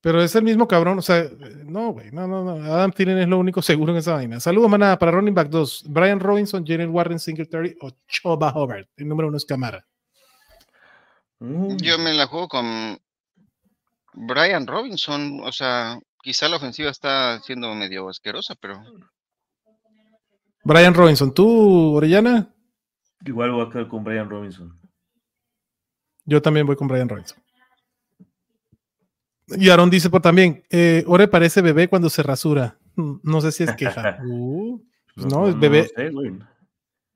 Pero 0.01 0.21
es 0.21 0.35
el 0.35 0.43
mismo 0.43 0.67
cabrón, 0.67 0.99
o 0.99 1.01
sea, 1.01 1.25
no, 1.65 1.91
güey, 1.93 2.11
no, 2.11 2.27
no, 2.27 2.43
no. 2.43 2.51
Adam 2.73 2.91
Thielen 2.91 3.17
es 3.19 3.27
lo 3.27 3.39
único 3.39 3.61
seguro 3.61 3.93
en 3.93 3.99
esa 3.99 4.13
vaina. 4.13 4.39
Saludos, 4.41 4.69
manada, 4.69 4.99
para 4.99 5.11
running 5.13 5.33
back 5.33 5.47
2. 5.49 5.85
Brian 5.87 6.19
Robinson, 6.19 6.65
Jalen 6.65 6.89
Warren, 6.91 7.19
Singletary 7.19 7.75
o 7.81 7.89
Choba 8.07 8.51
Hobart. 8.51 8.89
El 8.97 9.07
número 9.07 9.29
uno 9.29 9.37
es 9.37 9.45
Camara. 9.45 9.85
Mm, 11.39 11.77
Yo 11.77 11.97
me 11.99 12.13
la 12.13 12.27
juego 12.27 12.47
con 12.49 12.97
Brian 14.13 14.67
Robinson. 14.67 15.39
O 15.43 15.51
sea, 15.51 15.99
quizá 16.21 16.47
la 16.49 16.57
ofensiva 16.57 16.89
está 16.89 17.39
siendo 17.41 17.73
medio 17.75 18.09
asquerosa, 18.09 18.55
pero 18.59 18.81
Brian 20.63 20.93
Robinson, 20.93 21.33
¿tú, 21.33 21.95
Orellana? 21.95 22.53
Igual 23.25 23.51
voy 23.51 23.65
a 23.65 23.69
quedar 23.69 23.87
con 23.87 24.03
Brian 24.03 24.29
Robinson. 24.29 24.79
Yo 26.25 26.41
también 26.41 26.65
voy 26.65 26.75
con 26.75 26.87
Brian 26.87 27.09
Robinson. 27.09 27.43
Y 29.47 29.69
Aaron 29.69 29.89
dice 29.89 30.09
por 30.09 30.21
también, 30.21 30.63
eh, 30.69 31.03
Ore 31.05 31.27
parece 31.27 31.61
bebé 31.61 31.87
cuando 31.87 32.09
se 32.09 32.23
rasura. 32.23 32.77
No 33.23 33.41
sé 33.41 33.51
si 33.51 33.63
es 33.63 33.73
queja. 33.75 34.19
Uh, 34.25 34.79
pues 35.15 35.27
no, 35.27 35.47
es 35.47 35.59
bebé. 35.59 35.87
sé. 35.95 36.11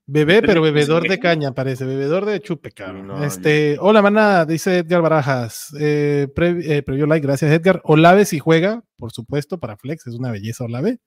Bebé, 0.09 0.41
pero 0.41 0.61
bebedor 0.61 1.07
de 1.07 1.19
caña, 1.19 1.51
parece. 1.53 1.83
Bebedor 1.83 2.25
de 2.25 2.39
chupe, 2.39 2.71
cabrón. 2.71 3.07
no, 3.07 3.23
este, 3.25 3.77
hola, 3.81 4.01
maná, 4.01 4.45
dice 4.45 4.77
Edgar 4.79 5.01
Barajas. 5.01 5.75
Eh, 5.77 6.29
pre- 6.33 6.77
eh, 6.77 6.81
previo 6.81 7.05
like, 7.05 7.25
gracias, 7.27 7.51
Edgar. 7.51 7.81
Olave 7.83 8.23
si 8.23 8.39
juega, 8.39 8.81
por 8.97 9.11
supuesto, 9.11 9.59
para 9.59 9.75
Flex, 9.75 10.07
es 10.07 10.13
una 10.15 10.31
belleza 10.31 10.63
Olave. 10.63 10.99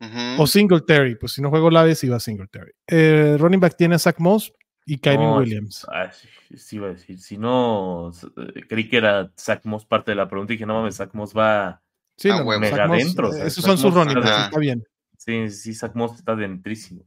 ujú. 0.00 0.42
O 0.42 0.46
Singletary, 0.46 1.16
pues 1.16 1.32
si 1.32 1.40
no 1.40 1.48
juego 1.48 1.68
Olave, 1.68 1.94
sí 1.94 2.08
va 2.08 2.20
Singletary. 2.20 2.72
Eh, 2.88 3.36
running 3.38 3.58
back 3.60 3.74
tiene 3.74 3.94
a 3.94 3.98
Zach 3.98 4.18
Moss 4.18 4.52
y 4.84 4.98
Kyrie 4.98 5.18
No, 5.18 5.38
Williams. 5.38 5.86
Ah, 5.90 6.10
sí, 6.12 6.28
sí 6.58 6.76
iba 6.76 6.88
a 6.88 6.90
decir. 6.92 7.18
Si 7.18 7.38
no, 7.38 8.10
eh, 8.36 8.60
creí 8.68 8.86
que 8.90 8.98
era 8.98 9.32
Zach 9.38 9.62
Moss 9.64 9.86
parte 9.86 10.10
de 10.10 10.16
la 10.16 10.28
pregunta 10.28 10.52
y 10.52 10.56
dije, 10.56 10.66
no 10.66 10.74
mames, 10.74 10.96
Zach 10.96 11.14
Moss 11.14 11.34
va. 11.34 11.82
Sí, 12.18 12.28
a 12.28 12.36
no, 12.38 12.44
no, 12.44 12.60
Mega 12.60 12.86
Moss, 12.86 13.00
adentro, 13.02 13.28
o 13.30 13.32
sea, 13.32 13.46
esos 13.46 13.64
Zach 13.64 13.76
son 13.76 13.78
sus 13.78 13.94
running 13.94 14.16
backs, 14.22 14.44
está 14.46 14.58
bien. 14.58 14.84
Sí, 15.16 15.48
sí, 15.50 15.74
Zach 15.74 15.94
Moss 15.94 16.16
está 16.18 16.36
dentrísimo. 16.36 17.02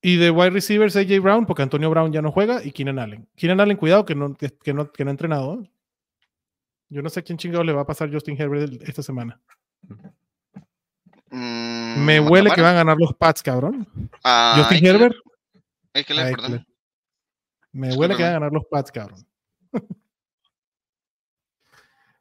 Y 0.00 0.16
de 0.16 0.30
wide 0.30 0.50
receivers, 0.50 0.94
AJ 0.96 1.20
Brown, 1.20 1.44
porque 1.46 1.62
Antonio 1.62 1.90
Brown 1.90 2.12
ya 2.12 2.22
no 2.22 2.30
juega, 2.30 2.64
y 2.64 2.70
Keenan 2.70 2.98
Allen. 2.98 3.28
Keenan 3.34 3.60
Allen, 3.60 3.76
cuidado, 3.76 4.04
que 4.04 4.14
no, 4.14 4.34
que, 4.34 4.50
que 4.50 4.72
no, 4.72 4.92
que 4.92 5.04
no 5.04 5.10
ha 5.10 5.12
entrenado. 5.12 5.60
¿eh? 5.62 5.70
Yo 6.88 7.02
no 7.02 7.08
sé 7.08 7.20
a 7.20 7.22
quién 7.22 7.36
chingado 7.36 7.64
le 7.64 7.72
va 7.72 7.82
a 7.82 7.86
pasar 7.86 8.12
Justin 8.12 8.40
Herbert 8.40 8.80
esta 8.82 9.02
semana. 9.02 9.40
Mm, 11.30 12.04
Me 12.04 12.20
huele 12.20 12.50
que 12.50 12.62
van 12.62 12.74
a 12.74 12.78
ganar 12.78 12.96
los 12.96 13.12
Pats, 13.14 13.42
cabrón. 13.42 13.86
Ah, 14.24 14.54
Justin. 14.56 14.86
Herbert. 14.86 15.16
Perdón. 15.92 16.66
Me 17.72 17.94
huele 17.94 18.16
que 18.16 18.22
van 18.22 18.30
a 18.30 18.34
ganar 18.34 18.52
los 18.52 18.64
Pats, 18.66 18.92
cabrón. 18.92 19.26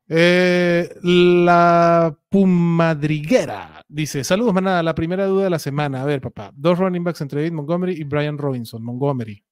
Eh, 0.09 0.89
la 1.03 2.17
Pumadriguera 2.29 3.76
dice: 3.87 4.23
Saludos, 4.23 4.53
manada. 4.53 4.83
La 4.83 4.95
primera 4.95 5.25
duda 5.25 5.45
de 5.45 5.49
la 5.49 5.59
semana. 5.59 6.01
A 6.01 6.05
ver, 6.05 6.21
papá. 6.21 6.51
Dos 6.55 6.77
running 6.79 7.03
backs 7.03 7.21
entre 7.21 7.41
David 7.41 7.53
Montgomery 7.53 7.93
y 7.93 8.03
Brian 8.03 8.37
Robinson. 8.37 8.83
Montgomery. 8.83 9.43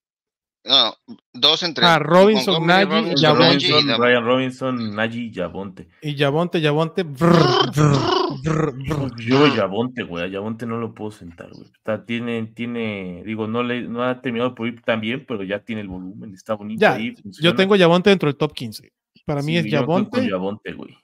No, 0.67 0.95
dos 1.31 1.61
entre. 1.61 1.85
Ah, 1.85 1.99
Robinson, 1.99 2.65
Nagy, 2.65 2.85
Robinson, 2.89 3.87
y 3.87 3.99
Brian 3.99 4.25
Robinson, 4.25 4.95
Nagy, 4.95 5.29
Yabonte. 5.31 5.87
Y 6.01 6.15
Yabonte, 6.15 6.59
Yabonte. 6.59 7.03
brr, 7.03 7.37
brr, 7.75 7.97
brr, 8.43 8.73
brr. 8.73 9.11
Yo 9.23 9.39
voy 9.41 9.55
Yabonte, 9.55 10.01
güey. 10.01 10.23
A 10.23 10.27
Yabonte 10.27 10.65
no 10.65 10.77
lo 10.79 10.95
puedo 10.95 11.11
sentar, 11.11 11.51
güey. 11.51 11.67
Está, 11.71 12.03
tiene, 12.03 12.47
tiene, 12.55 13.21
digo, 13.27 13.45
no 13.47 13.61
le, 13.61 13.83
no 13.83 14.01
ha 14.03 14.21
terminado 14.21 14.55
por 14.55 14.67
ir 14.67 14.81
tan 14.81 15.01
bien, 15.01 15.23
pero 15.27 15.43
ya 15.43 15.59
tiene 15.59 15.81
el 15.81 15.87
volumen, 15.87 16.33
está 16.33 16.55
bonito 16.55 16.81
Ya, 16.81 16.95
ahí. 16.95 17.13
yo 17.41 17.53
tengo 17.53 17.75
Yabonte 17.75 18.09
dentro 18.09 18.27
del 18.27 18.35
top 18.37 18.53
15. 18.53 18.91
Para 19.23 19.43
mí 19.43 19.51
Sí, 19.51 19.57
es 19.59 19.65
Yabonte, 19.71 20.27
Yabonte, 20.27 20.73
güey. 20.73 20.97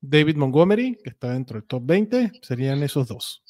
David 0.00 0.36
Montgomery, 0.36 0.98
que 1.02 1.10
está 1.10 1.32
dentro 1.32 1.58
del 1.58 1.66
top 1.68 1.82
20. 1.84 2.32
Serían 2.42 2.82
esos 2.82 3.08
dos. 3.08 3.42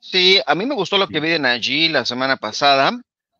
Sí, 0.00 0.40
a 0.46 0.54
mí 0.54 0.64
me 0.64 0.74
gustó 0.74 0.96
lo 0.96 1.08
que 1.08 1.20
vi 1.20 1.28
de 1.28 1.38
Nagy 1.38 1.88
la 1.88 2.04
semana 2.04 2.36
pasada, 2.36 2.92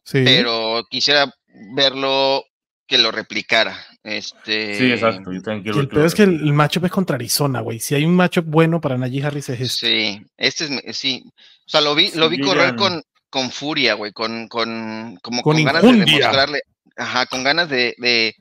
Sí. 0.05 0.22
pero 0.24 0.85
quisiera 0.90 1.33
verlo 1.74 2.44
que 2.87 2.98
lo 2.98 3.12
replicara. 3.12 3.77
Este, 4.03 4.74
Sí, 4.77 4.90
exacto. 4.92 5.33
Yo 5.33 5.42
también 5.42 5.62
quiero 5.62 5.81
el 5.81 5.88
peor 5.88 6.07
es 6.07 6.14
que 6.14 6.22
el, 6.22 6.40
el 6.40 6.53
matchup 6.55 6.87
es 6.87 6.90
contra 6.90 7.16
Arizona, 7.16 7.61
güey. 7.61 7.79
Si 7.79 7.94
hay 7.94 8.05
un 8.05 8.16
matchup 8.16 8.46
bueno 8.46 8.81
para 8.81 8.96
Najee 8.96 9.22
Harris 9.22 9.48
es 9.51 9.61
este. 9.61 9.87
Sí, 9.87 10.27
este 10.37 10.64
es, 10.85 10.96
sí. 10.96 11.22
O 11.66 11.68
sea, 11.68 11.83
lo 11.83 11.94
vi, 11.94 12.09
Sí, 12.09 12.18
lo 12.18 12.29
vi 12.31 12.40
correr 12.40 12.74
con, 12.77 13.03
con 13.31 13.51
furia, 13.51 13.94
güey, 13.94 14.12
con, 14.12 14.48
con, 14.48 15.18
como 15.22 15.42
Con 15.42 15.57
con, 15.57 15.64
ganas 15.64 15.83
de 15.83 15.92
demostrarle, 15.92 16.62
ajá, 16.96 17.27
con 17.27 17.44
ganas 17.44 17.68
de, 17.68 17.94
de, 17.98 18.35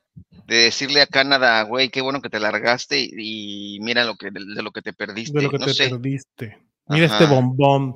de 0.48 0.56
decirle 0.58 1.02
a 1.02 1.08
Canadá, 1.08 1.62
güey, 1.64 1.90
qué 1.90 2.02
bueno 2.02 2.22
que 2.22 2.30
te 2.30 2.40
largaste 2.40 3.00
y, 3.00 3.76
y 3.76 3.80
mira 3.82 4.06
lo 4.06 4.16
que, 4.16 4.32
de, 4.32 4.46
de 4.56 4.62
lo 4.62 4.72
que 4.72 4.82
te 4.82 4.94
perdiste. 4.94 5.38
de 5.38 5.44
lo 5.44 5.50
que 5.50 5.58
no 5.60 5.66
te 5.66 5.74
sé. 5.74 5.90
perdiste. 5.90 6.58
Mira 6.88 7.08
Ajá. 7.08 7.16
este 7.20 7.34
bombón. 7.34 7.94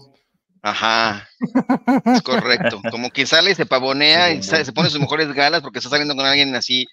Ajá, 0.63 1.27
es 2.05 2.21
correcto. 2.21 2.81
Como 2.91 3.09
que 3.09 3.25
sale 3.25 3.51
y 3.51 3.55
se 3.55 3.65
pavonea 3.65 4.31
y 4.31 4.43
se 4.43 4.71
pone 4.73 4.89
sus 4.89 4.99
mejores 4.99 5.33
galas 5.33 5.61
porque 5.61 5.79
está 5.79 5.89
saliendo 5.89 6.15
con 6.15 6.25
alguien 6.25 6.53
así 6.55 6.85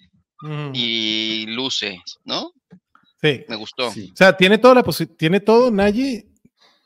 y 0.73 1.47
luce, 1.49 2.01
¿no? 2.25 2.53
Sí. 3.21 3.45
Me 3.49 3.57
gustó. 3.57 3.91
Sí. 3.91 4.11
O 4.13 4.17
sea, 4.17 4.37
tiene 4.37 4.59
toda 4.59 4.77
la 4.77 4.85
tiene 5.19 5.41
todo 5.41 5.71
Najee 5.71 6.29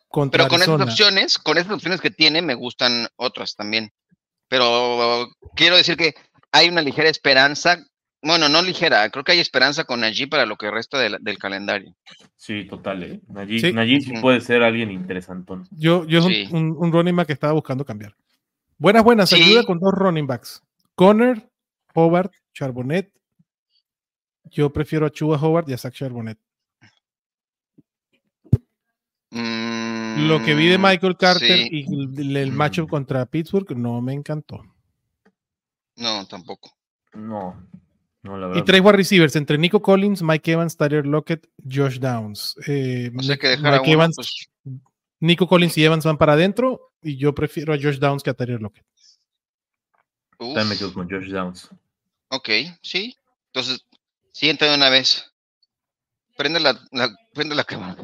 contra 0.09 0.39
Pero 0.45 0.49
con 0.49 0.63
esas 0.63 0.69
Arizona. 0.75 0.91
opciones, 0.91 1.39
con 1.39 1.59
esas 1.59 1.73
opciones 1.73 2.01
que 2.01 2.11
tiene, 2.11 2.43
me 2.43 2.55
gustan 2.55 3.07
otras 3.17 3.55
también. 3.55 3.93
Pero 4.49 5.29
quiero 5.55 5.77
decir 5.77 5.97
que 5.97 6.15
hay 6.51 6.69
una 6.69 6.83
ligera 6.83 7.09
esperanza, 7.09 7.85
bueno, 8.23 8.49
no 8.49 8.63
ligera, 8.63 9.09
creo 9.11 9.25
que 9.25 9.33
hay 9.33 9.41
esperanza 9.41 9.85
con 9.85 10.05
allí 10.05 10.27
para 10.27 10.47
lo 10.47 10.57
que 10.57 10.71
resta 10.71 10.99
del, 10.99 11.19
del 11.21 11.39
calendario. 11.39 11.95
Sí, 12.37 12.65
total, 12.67 13.03
¿eh? 13.03 13.21
Nagy, 13.29 13.59
Sí. 13.61 14.01
Sí 14.01 14.13
puede 14.21 14.41
ser 14.41 14.63
alguien 14.63 14.91
interesantón. 14.91 15.67
Yo, 15.73 16.07
yo 16.07 16.21
es 16.21 16.25
un- 16.25 16.33
Sí. 16.33 16.49
un, 16.53 16.75
un 16.79 16.93
running 16.93 17.17
back 17.17 17.27
que 17.27 17.33
estaba 17.33 17.53
buscando 17.53 17.85
cambiar. 17.85 18.15
Buenas, 18.79 19.05
buenas. 19.05 19.29
Sí. 19.31 19.37
Ayuda 19.43 19.65
con 19.65 19.79
dos 19.79 19.93
running 19.95 20.27
backs. 20.27 20.63
Conner, 20.95 21.49
Howard, 21.95 22.31
Charbonnet. 22.55 23.13
Yo 24.51 24.73
prefiero 24.73 25.07
a 25.07 25.11
Chuba 25.11 25.37
Howard 25.41 25.69
y 25.69 25.73
a 25.73 25.79
Zach 25.79 25.95
Charbonnet. 25.95 26.39
Lo 29.31 30.43
que 30.45 30.55
vi 30.55 30.67
de 30.67 30.77
Mm, 30.79 30.83
Michael 30.83 31.17
Carter 31.17 31.59
sí, 31.59 31.69
y 31.71 32.21
el, 32.21 32.37
el 32.37 32.53
Mm. 32.53 32.55
matchup 32.55 32.91
contra 32.91 33.25
Pittsburgh 33.25 33.75
no 33.77 34.01
me 34.03 34.13
encantó. 34.13 34.63
No, 35.97 36.27
tampoco. 36.27 36.71
No, 37.15 37.57
no, 38.23 38.37
la 38.39 38.57
Y 38.59 38.63
tres 38.63 38.81
wide 38.81 38.93
receivers 38.97 39.37
entre 39.37 39.59
Nico 39.59 39.81
Collins, 39.83 40.23
Mike 40.23 40.53
Evans, 40.53 40.77
Tyler 40.77 41.05
Lockett, 41.07 41.47
Josh 41.69 41.99
Downs. 41.99 42.57
Eh, 42.67 43.11
O 43.17 43.23
sea 43.23 43.37
que 43.37 43.49
dejar 43.49 43.75
a 43.75 43.79
Mike 43.79 43.91
uno, 43.91 43.93
Evans, 43.95 44.17
pues, 44.17 44.49
Nico 45.21 45.47
Collins 45.47 45.77
y 45.79 45.85
Evans 45.85 46.05
van 46.05 46.19
para 46.19 46.33
adentro 46.35 46.93
y 47.03 47.17
yo 47.17 47.35
prefiero 47.35 47.73
a 47.73 47.77
Josh 47.77 47.99
Downs 47.99 48.23
que 48.23 48.31
a 48.31 48.35
Tyler 48.35 48.61
Lockett. 48.61 48.85
uf, 50.39 50.55
También 50.55 50.69
me 50.69 50.77
quedo 50.77 50.93
con 50.95 51.09
Josh 51.11 51.29
Downs. 51.31 51.69
ok, 52.29 52.49
sí. 52.83 53.17
Entonces, 53.47 53.85
siente 54.33 54.65
de 54.65 54.75
una 54.75 54.89
vez. 54.89 55.31
Prende 56.37 56.59
la, 56.61 56.73
la- 56.93 57.15
prende 57.35 57.55
la 57.55 57.65
cámara. 57.65 57.97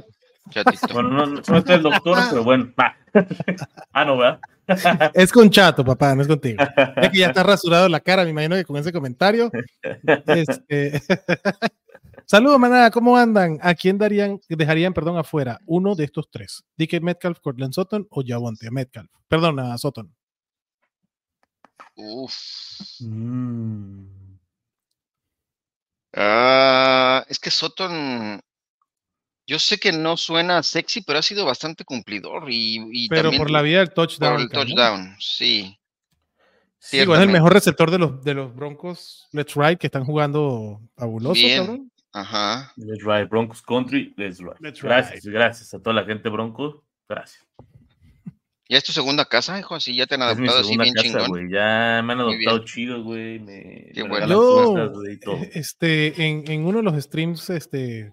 Chatito. 0.51 0.87
Bueno, 0.93 1.09
no, 1.11 1.27
no, 1.27 1.41
no 1.47 1.57
está 1.59 1.75
el 1.75 1.83
doctor, 1.83 2.19
pero 2.31 2.45
bueno. 2.45 2.73
va. 2.79 2.97
ah, 3.93 4.05
no, 4.05 4.17
¿verdad? 4.19 4.41
Es 5.15 5.33
con 5.33 5.51
Chato, 5.51 5.85
papá, 5.85 6.15
no 6.15 6.23
es 6.23 6.29
contigo. 6.29 6.63
Ya 6.77 7.11
que 7.11 7.19
ya 7.19 7.27
está 7.29 7.43
rasurado 7.43 7.89
la 7.89 8.01
cara, 8.01 8.25
me 8.25 8.31
imagino 8.31 8.57
que 8.57 8.65
con 8.65 8.77
ese 8.77 8.93
comentario. 8.93 9.51
Este... 10.27 11.01
Saludos, 12.27 12.59
manada, 12.61 12.91
¿cómo 12.91 13.17
andan? 13.17 13.59
¿A 13.63 13.75
quién 13.75 13.97
darían, 13.97 14.39
dejarían, 14.49 14.93
perdón, 14.93 15.17
afuera? 15.17 15.61
Uno 15.65 15.95
de 15.95 16.05
estos 16.05 16.29
tres. 16.31 16.63
DK 16.77 17.01
Metcalf, 17.01 17.41
Cortland 17.41 17.73
Sutton 17.73 18.07
o 18.11 18.23
Javonte 18.27 18.71
Metcalf. 18.71 19.11
Perdón, 19.29 19.59
a 19.61 19.79
Sutton. 19.79 20.15
Uf. 21.97 22.35
Mm. 23.01 24.39
Ah, 26.15 27.25
es 27.29 27.39
que 27.39 27.51
Sutton, 27.51 28.41
yo 29.49 29.59
sé 29.59 29.79
que 29.79 29.91
no 29.93 30.17
suena 30.17 30.63
sexy, 30.63 31.01
pero 31.01 31.19
ha 31.19 31.23
sido 31.23 31.45
bastante 31.47 31.85
cumplidor 31.85 32.51
y, 32.51 32.79
y 32.93 33.09
Pero 33.09 33.23
también 33.23 33.43
por 33.43 33.51
la 33.51 33.63
vida 33.63 33.79
del 33.79 33.89
por 33.89 33.95
touchdown. 34.07 34.41
el 34.43 34.49
cabrón. 34.49 34.67
touchdown, 34.69 35.17
sí. 35.19 35.75
Sí, 36.79 36.99
Digo, 36.99 37.17
es 37.17 37.23
el 37.23 37.31
mejor 37.31 37.53
receptor 37.55 37.91
de 37.91 37.99
los, 37.99 38.23
de 38.23 38.35
los 38.35 38.55
Broncos 38.55 39.27
Let's 39.33 39.55
Ride 39.57 39.79
que 39.79 39.89
están 39.89 40.05
jugando 40.05 40.81
fabuloso, 40.97 41.33
Bien. 41.35 41.59
cabrón. 41.67 41.93
Ajá. 42.13 42.73
Let's 42.77 43.03
ride 43.05 43.25
Broncos 43.25 43.61
Country, 43.63 44.15
let's 44.17 44.39
ride. 44.39 44.55
Let's 44.61 44.81
gracias, 44.83 45.25
gracias 45.25 45.75
a 45.75 45.79
toda 45.81 45.95
la 45.95 46.05
gente 46.05 46.29
Broncos. 46.29 46.77
Gracias. 47.09 47.45
¿Ya 48.71 48.77
es 48.77 48.85
tu 48.85 48.93
segunda 48.93 49.25
casa, 49.25 49.59
hijo? 49.59 49.75
Así 49.75 49.95
ya 49.97 50.07
te 50.07 50.15
han 50.17 50.23
Es 50.23 50.37
mi 50.39 50.47
adaptado 50.47 50.61
así 50.61 50.77
bien 50.77 50.95
casa, 50.95 51.21
chingón. 51.25 51.51
Ya 51.51 52.03
me 52.05 52.13
han 52.13 52.21
adoptado 52.21 52.59
chido, 52.67 53.03
güey. 53.03 53.39
Me, 53.41 53.91
Qué 53.95 54.03
me 54.03 54.11
bueno. 54.11 54.27
Yo, 54.29 54.41
cosas, 54.75 54.93
todo. 55.25 55.37
eh, 55.37 55.51
este, 55.55 56.27
en, 56.27 56.51
en 56.51 56.67
uno 56.67 56.79
de 56.79 56.85
los 56.85 57.03
streams, 57.03 57.49
este, 57.51 58.13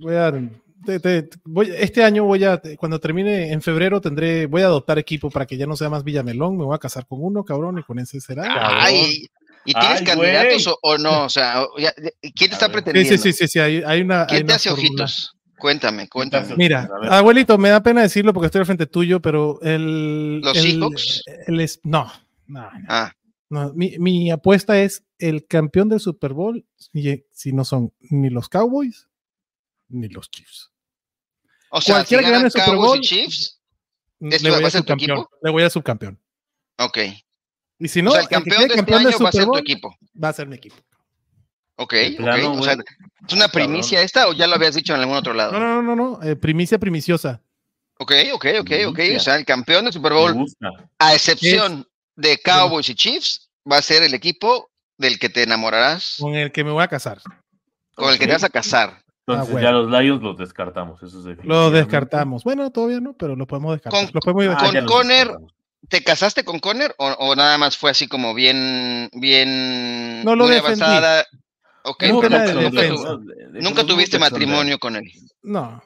voy 0.00 0.14
a 0.14 0.18
dar 0.30 0.40
te- 0.84 0.98
te- 1.00 1.28
voy- 1.44 1.72
este 1.76 2.02
año 2.02 2.24
voy 2.24 2.42
a, 2.44 2.60
cuando 2.78 2.98
termine 2.98 3.52
en 3.52 3.60
febrero, 3.60 4.00
tendré, 4.00 4.46
voy 4.46 4.62
a 4.62 4.66
adoptar 4.66 4.98
equipo 4.98 5.30
para 5.30 5.46
que 5.46 5.56
ya 5.58 5.66
no 5.66 5.76
sea 5.76 5.90
más 5.90 6.04
Villamelón. 6.04 6.56
Me 6.56 6.64
voy 6.64 6.74
a 6.74 6.78
casar 6.78 7.06
con 7.06 7.22
uno, 7.22 7.44
cabrón, 7.44 7.78
y 7.78 7.82
con 7.82 7.98
ese 7.98 8.20
será. 8.20 8.46
Ay, 8.82 9.26
¿y 9.66 9.74
tienes 9.74 10.00
Ay, 10.00 10.04
candidatos 10.06 10.66
o, 10.68 10.78
o 10.82 10.96
no? 10.98 11.24
O 11.24 11.28
sea, 11.28 11.64
¿quién 12.34 12.50
te 12.50 12.54
está 12.54 12.70
pretendiendo? 12.72 13.10
sí, 13.12 13.18
sí, 13.18 13.32
sí, 13.32 13.46
sí, 13.46 13.58
hay, 13.58 13.82
hay 13.84 14.00
una. 14.00 14.22
hay 14.22 14.26
¿Quién 14.28 14.38
te 14.46 14.52
una 14.52 14.54
hace 14.56 14.70
fórmula. 14.70 14.88
ojitos? 15.04 15.36
Cuéntame, 15.58 16.08
cuéntame. 16.08 16.56
Mira, 16.56 16.88
abuelito, 17.10 17.58
me 17.58 17.68
da 17.68 17.82
pena 17.82 18.00
decirlo 18.00 18.32
porque 18.32 18.46
estoy 18.46 18.60
al 18.60 18.66
frente 18.66 18.86
tuyo, 18.86 19.20
pero 19.20 19.60
el. 19.60 20.40
¿Los 20.40 20.56
el- 20.56 20.62
Seahawks? 20.62 21.22
el 21.46 21.60
es- 21.60 21.80
no, 21.84 22.10
no, 22.46 22.62
no, 22.62 22.70
Ah, 22.88 23.12
no. 23.50 23.70
Mi, 23.74 23.98
mi 23.98 24.30
apuesta 24.30 24.80
es 24.80 25.04
el 25.18 25.46
campeón 25.46 25.90
del 25.90 26.00
Super 26.00 26.32
Bowl, 26.32 26.64
si, 26.78 27.26
si 27.30 27.52
no 27.52 27.66
son 27.66 27.92
ni 28.08 28.30
los 28.30 28.48
Cowboys 28.48 29.06
ni 29.90 30.08
los 30.08 30.30
Chiefs. 30.30 30.70
o 31.70 31.80
sea, 31.80 32.04
si 32.04 32.16
Cualquiera 32.16 32.22
que 32.24 32.30
gane 32.30 32.44
el 32.46 32.50
Super 32.50 32.64
Cowboys 32.66 32.86
Bowl, 32.88 32.98
y 32.98 33.00
Chiefs, 33.02 33.60
Le 34.20 34.36
¿Esto 34.36 34.48
voy 34.50 34.58
va 34.60 34.64
a 34.64 34.68
a 34.68 34.70
ser 34.70 34.80
tu 34.82 34.86
subcampeón. 34.92 35.18
equipo? 35.18 35.30
Le 35.42 35.50
voy 35.50 35.62
a 35.62 35.70
subcampeón. 35.70 36.20
ok. 36.78 36.98
Y 37.82 37.88
si 37.88 38.02
no, 38.02 38.10
o 38.10 38.12
sea, 38.12 38.22
el 38.22 38.28
que 38.28 38.34
campeón 38.34 38.56
quede 38.58 38.60
de 38.60 38.74
este 38.74 38.76
campeón 38.76 38.98
del 39.04 39.06
año 39.14 39.24
va 39.24 39.28
a 39.28 39.32
Super 39.32 39.44
ser 39.44 39.50
tu 39.52 39.58
equipo. 39.58 39.96
va 40.22 40.28
a 40.28 40.32
ser 40.34 40.46
mi 40.48 40.56
equipo. 40.56 40.76
Ok, 41.76 41.92
De 41.94 42.08
ok. 42.10 42.16
plano, 42.18 42.52
o 42.52 42.62
sea. 42.62 42.76
¿es 43.26 43.32
una 43.32 43.48
primicia 43.48 44.02
esta 44.02 44.28
o 44.28 44.34
ya 44.34 44.46
lo 44.46 44.54
habías 44.56 44.74
dicho 44.74 44.94
en 44.94 45.00
algún 45.00 45.16
otro 45.16 45.32
lado? 45.32 45.52
No, 45.52 45.60
no, 45.60 45.82
no, 45.82 45.96
no, 45.96 46.18
no. 46.18 46.22
eh, 46.22 46.36
primicia 46.36 46.78
primiciosa. 46.78 47.40
Ok, 47.98 48.12
ok, 48.34 48.46
ok, 48.60 48.70
ok. 48.88 48.98
O 49.16 49.20
sea, 49.20 49.36
el 49.36 49.46
campeón 49.46 49.84
del 49.84 49.92
Super 49.94 50.12
Bowl, 50.12 50.44
a 50.98 51.14
excepción 51.14 51.86
de 52.16 52.38
Cowboys 52.38 52.88
y 52.90 52.94
Chiefs, 52.94 53.50
va 53.70 53.78
a 53.78 53.82
ser 53.82 54.02
el 54.02 54.12
equipo 54.12 54.70
del 54.98 55.18
que 55.18 55.30
te 55.30 55.42
enamorarás, 55.42 56.16
Con 56.20 56.34
el 56.34 56.52
que 56.52 56.62
me 56.64 56.70
voy 56.72 56.82
a 56.82 56.88
casar. 56.88 57.22
con 57.94 58.10
el 58.12 58.18
que 58.18 58.26
te 58.26 58.32
vas 58.34 58.44
a 58.44 58.50
casar. 58.50 59.02
Entonces 59.26 59.54
Ah, 59.56 59.60
ya 59.60 59.70
bueno. 59.72 59.82
los 59.90 60.00
Lions 60.02 60.22
los 60.22 60.36
descartamos. 60.38 60.98
Eso 61.02 61.06
es 61.18 61.24
Lo 61.24 61.30
definitivamente. 61.30 61.78
descartamos. 61.78 62.44
Bueno, 62.44 62.70
todavía 62.70 63.00
no, 63.00 63.12
pero 63.14 63.36
lo 63.36 63.46
podemos 63.46 63.72
descartar. 63.74 64.10
Con- 64.12 64.20
podemos 64.20 64.44
Ah, 64.44 64.48
descartando. 64.50 64.74
ya 64.74 64.80
los 64.82 64.92
Conner, 64.92 65.18
descartamos. 65.26 65.54
¿Te 65.88 66.04
casaste 66.04 66.44
con 66.44 66.58
Conner 66.60 66.94
o, 66.98 67.06
o 67.08 67.34
nada 67.36 67.56
más 67.58 67.76
fue 67.76 67.90
así 67.90 68.06
como 68.06 68.34
bien, 68.34 69.08
bien, 69.12 70.22
No 70.24 70.36
lo 70.36 70.44
muy 70.44 70.54
defendí. 70.54 70.82
avanzada? 70.82 71.26
Nunca, 71.84 72.28
tema 72.28 72.38
de 72.44 72.54
nunca 72.54 72.80
defensa. 72.82 73.08
tu- 73.08 73.20
Dejémoslo 73.24 73.60
nunca 73.62 73.84
tuviste 73.86 74.18
matrimonio 74.18 74.78
con 74.78 74.96
él. 74.96 75.04
No. 75.42 75.82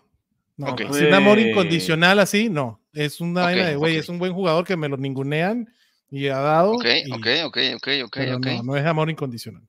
No, 0.56 0.66
Ok. 0.68 0.82
si 0.92 1.04
un 1.04 1.14
amor 1.14 1.38
incondicional 1.38 2.18
así, 2.18 2.48
no. 2.48 2.80
Es 2.92 3.20
una 3.20 3.42
vaina 3.42 3.66
de, 3.66 3.76
güey, 3.76 3.96
es 3.96 4.08
un 4.08 4.18
buen 4.18 4.32
jugador 4.32 4.64
que 4.64 4.76
me 4.76 4.88
lo 4.88 4.96
ningunean 4.96 5.68
y 6.10 6.28
ha 6.28 6.38
dado. 6.38 6.72
Ok, 6.72 6.84
y- 7.06 7.12
ok, 7.12 7.26
ok, 7.46 7.58
ok, 8.04 8.18
ok. 8.36 8.46
No, 8.46 8.62
no 8.64 8.76
es 8.76 8.84
amor 8.86 9.08
incondicional. 9.10 9.62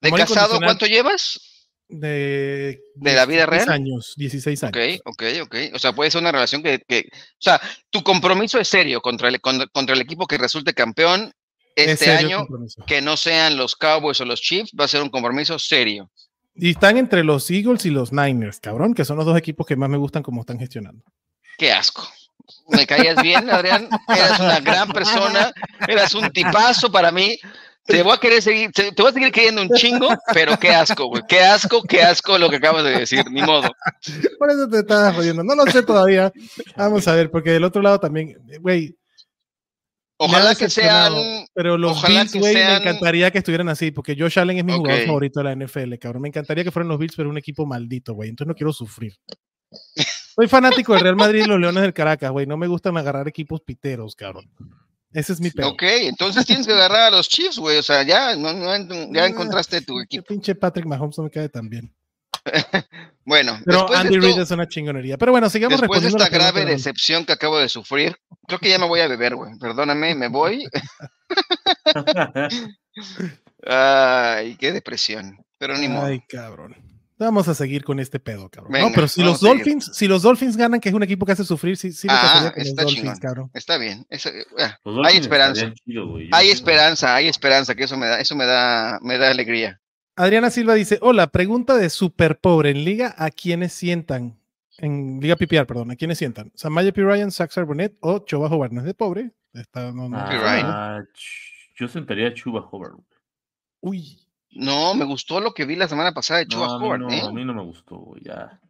¿De 0.00 0.08
amor 0.08 0.20
casado 0.20 0.56
incondicional- 0.56 0.64
cuánto 0.66 0.86
llevas? 0.86 1.40
De, 1.88 2.82
¿De 2.94 3.14
la 3.14 3.24
vida 3.24 3.46
16 3.46 3.66
real? 3.66 3.68
años, 3.70 4.12
16 4.16 4.64
años. 4.64 4.72
Ok, 4.76 5.00
ok, 5.06 5.22
ok. 5.44 5.56
O 5.74 5.78
sea, 5.78 5.92
puede 5.94 6.10
ser 6.10 6.20
una 6.20 6.32
relación 6.32 6.62
que, 6.62 6.80
que- 6.86 7.08
o 7.12 7.40
sea, 7.40 7.60
tu 7.90 8.02
compromiso 8.02 8.58
es 8.60 8.68
serio 8.68 9.00
contra 9.00 9.28
el, 9.28 9.40
contra, 9.40 9.66
contra 9.68 9.94
el 9.94 10.02
equipo 10.02 10.26
que 10.26 10.36
resulte 10.36 10.74
campeón 10.74 11.32
Es 11.74 11.88
este 11.88 12.10
el 12.10 12.16
año, 12.18 12.38
compromiso. 12.40 12.84
que 12.86 13.00
no 13.00 13.16
sean 13.16 13.56
los 13.56 13.74
Cowboys 13.74 14.20
o 14.20 14.26
los 14.26 14.40
Chiefs, 14.42 14.72
va 14.78 14.84
a 14.84 14.88
ser 14.88 15.02
un 15.02 15.08
compromiso 15.08 15.58
serio. 15.58 16.10
Y 16.54 16.70
están 16.70 16.98
entre 16.98 17.24
los 17.24 17.50
Eagles 17.50 17.86
y 17.86 17.90
los 17.90 18.12
Niners, 18.12 18.60
cabrón, 18.60 18.92
que 18.92 19.04
son 19.06 19.16
los 19.16 19.24
dos 19.24 19.38
equipos 19.38 19.66
que 19.66 19.76
más 19.76 19.88
me 19.88 19.96
gustan 19.96 20.22
como 20.22 20.40
están 20.42 20.58
gestionando. 20.58 21.02
Qué 21.56 21.72
asco. 21.72 22.06
Me 22.68 22.86
caías 22.86 23.22
bien, 23.22 23.48
Adrián. 23.48 23.88
Eras 24.08 24.40
una 24.40 24.60
gran 24.60 24.88
persona. 24.90 25.52
Eras 25.86 26.14
un 26.14 26.28
tipazo 26.30 26.90
para 26.90 27.10
mí. 27.12 27.38
Te 27.88 28.02
voy 28.02 28.12
a 28.12 28.18
querer 28.18 28.42
seguir, 28.42 28.70
te, 28.70 28.90
voy 28.98 29.08
a 29.08 29.12
seguir 29.12 29.32
queriendo 29.32 29.62
un 29.62 29.70
chingo, 29.70 30.10
pero 30.34 30.58
qué 30.58 30.68
asco, 30.68 31.06
güey. 31.06 31.22
Qué 31.26 31.40
asco, 31.40 31.82
qué 31.82 32.02
asco 32.02 32.36
lo 32.36 32.50
que 32.50 32.56
acabas 32.56 32.84
de 32.84 32.90
decir, 32.90 33.24
ni 33.30 33.40
modo. 33.40 33.70
Por 34.38 34.50
eso 34.50 34.68
te 34.68 34.80
estás 34.80 35.14
jodiendo. 35.14 35.42
No 35.42 35.54
lo 35.54 35.64
sé 35.70 35.82
todavía. 35.82 36.30
Vamos 36.76 37.08
a 37.08 37.14
ver, 37.14 37.30
porque 37.30 37.50
del 37.50 37.64
otro 37.64 37.80
lado 37.80 37.98
también, 37.98 38.36
güey. 38.60 38.94
Ojalá 40.18 40.54
que 40.54 40.68
sean. 40.68 41.14
Pero 41.54 41.78
los 41.78 41.92
ojalá 41.92 42.24
Bills, 42.24 42.34
güey, 42.34 42.54
me 42.54 42.76
encantaría 42.76 43.30
que 43.30 43.38
estuvieran 43.38 43.70
así, 43.70 43.90
porque 43.90 44.14
Josh 44.18 44.38
Allen 44.38 44.58
es 44.58 44.64
mi 44.64 44.74
jugador 44.74 45.06
favorito 45.06 45.40
de 45.40 45.44
la 45.44 45.66
NFL, 45.66 45.94
cabrón. 45.94 46.22
Me 46.22 46.28
encantaría 46.28 46.64
que 46.64 46.70
fueran 46.70 46.88
los 46.88 46.98
Bills, 46.98 47.16
pero 47.16 47.30
un 47.30 47.38
equipo 47.38 47.64
maldito, 47.64 48.12
güey. 48.12 48.28
Entonces 48.28 48.48
no 48.48 48.54
quiero 48.54 48.72
sufrir. 48.74 49.14
Soy 50.34 50.46
fanático 50.46 50.92
del 50.92 51.02
Real 51.02 51.16
Madrid 51.16 51.44
y 51.44 51.48
los 51.48 51.58
Leones 51.58 51.82
del 51.82 51.94
Caracas, 51.94 52.30
güey. 52.32 52.46
No 52.46 52.58
me 52.58 52.66
gustan 52.66 52.98
agarrar 52.98 53.26
equipos 53.28 53.62
piteros, 53.62 54.14
cabrón. 54.14 54.50
Ese 55.12 55.32
es 55.32 55.40
mi 55.40 55.50
peor. 55.50 55.72
Ok, 55.72 55.82
entonces 55.84 56.44
tienes 56.44 56.66
que 56.66 56.72
agarrar 56.74 57.00
a 57.08 57.10
los 57.16 57.28
Chiefs, 57.28 57.58
güey. 57.58 57.78
O 57.78 57.82
sea, 57.82 58.02
ya, 58.02 58.36
no, 58.36 58.52
no, 58.52 59.12
ya 59.14 59.22
Ah, 59.24 59.26
encontraste 59.26 59.80
tu 59.80 59.98
equipo. 60.00 60.26
pinche 60.26 60.54
Patrick 60.54 60.86
Mahomes 60.86 61.16
no 61.18 61.24
me 61.24 61.30
cae 61.30 61.48
tan 61.48 61.68
bien. 61.68 61.94
Bueno, 63.24 63.60
Pero 63.66 63.94
Andy 63.94 64.14
de 64.14 64.20
Reid 64.22 64.38
es 64.38 64.50
una 64.52 64.66
chingonería. 64.66 65.18
Pero 65.18 65.32
bueno, 65.32 65.50
sigamos 65.50 65.78
después 65.82 66.00
de 66.00 66.08
esta 66.08 66.30
grave 66.30 66.52
pregunta. 66.52 66.72
decepción 66.72 67.26
que 67.26 67.32
acabo 67.34 67.58
de 67.58 67.68
sufrir, 67.68 68.16
creo 68.46 68.58
que 68.58 68.70
ya 68.70 68.78
me 68.78 68.86
voy 68.88 69.00
a 69.00 69.06
beber, 69.06 69.34
güey. 69.36 69.52
Perdóname, 69.58 70.14
me 70.14 70.28
voy. 70.28 70.66
Ay, 73.66 74.56
qué 74.56 74.72
depresión. 74.72 75.36
Pero 75.58 75.76
ni 75.76 75.88
modo. 75.88 76.06
Ay, 76.06 76.20
cabrón. 76.26 76.74
Vamos 77.18 77.48
a 77.48 77.54
seguir 77.54 77.82
con 77.84 77.98
este 77.98 78.20
pedo, 78.20 78.48
cabrón. 78.48 78.72
no, 78.80 78.90
pero 78.94 79.08
si 79.08 79.22
los. 79.22 79.40
Dolphins, 79.40 79.90
si 79.92 80.06
los 80.06 80.22
Dolphins 80.22 80.56
ganan, 80.56 80.78
que 80.80 80.88
es 80.88 80.94
un 80.94 81.02
equipo 81.02 81.26
que 81.26 81.32
hace 81.32 81.44
sufrir, 81.44 81.76
sí, 81.76 81.90
sí 81.92 82.06
Ah, 82.08 82.52
los 82.56 82.74
Dolphins, 82.76 83.18
cabrón. 83.18 83.50
Está 83.54 83.76
bien. 83.76 84.06
eso- 84.08 84.30
ah, 84.58 84.78
hay 85.04 85.16
esperanza. 85.18 85.72
Hay 86.32 86.48
esperanza, 86.50 87.14
hay 87.16 87.28
esperanza, 87.28 87.74
que 87.74 87.84
eso 87.84 87.96
me 87.96 88.06
da, 88.06 88.20
eso 88.20 88.36
me 88.36 88.46
da, 88.46 89.00
me 89.02 89.18
da 89.18 89.30
alegría. 89.30 89.80
Adriana 90.14 90.50
Silva 90.50 90.74
dice: 90.74 90.98
Hola, 91.00 91.26
pregunta 91.26 91.76
de 91.76 91.90
super 91.90 92.38
pobre. 92.38 92.70
En 92.70 92.84
liga, 92.84 93.14
¿a 93.18 93.30
quiénes 93.30 93.72
sientan? 93.72 94.38
En 94.80 95.18
Liga 95.20 95.34
PPR, 95.34 95.66
perdón, 95.66 95.90
¿a 95.90 95.96
quiénes 95.96 96.18
sientan? 96.18 96.52
¿Samaya 96.54 96.92
P. 96.92 97.02
Ryan, 97.02 97.32
Saxar 97.32 97.64
Burnett 97.64 97.96
o 98.00 98.20
Choba 98.20 98.46
Hobart? 98.48 98.72
No 98.72 98.80
es 98.80 98.86
de 98.86 98.94
pobre. 98.94 99.32
Está, 99.52 99.90
no, 99.90 100.08
no, 100.08 100.16
Ah, 100.16 101.02
yo 101.74 101.88
sentaría 101.88 102.28
a 102.28 102.34
Chuba 102.34 102.60
Hobart. 102.60 102.94
Uy, 103.80 104.20
No, 104.50 104.94
me 104.94 105.04
gustó 105.04 105.40
lo 105.40 105.52
que 105.54 105.64
vi 105.66 105.76
la 105.76 105.88
semana 105.88 106.12
pasada 106.12 106.40
de 106.40 106.46
Chuba 106.48 106.66
No, 106.66 106.74
a 106.74 106.78
mí 106.78 106.84
Howard, 106.86 107.00
no, 107.00 107.10
¿eh? 107.10 107.20
a 107.22 107.30
mí 107.32 107.44
no 107.44 107.54
me 107.54 107.62
gustó, 107.62 107.96
güey. 107.96 108.22
Ya. 108.24 108.60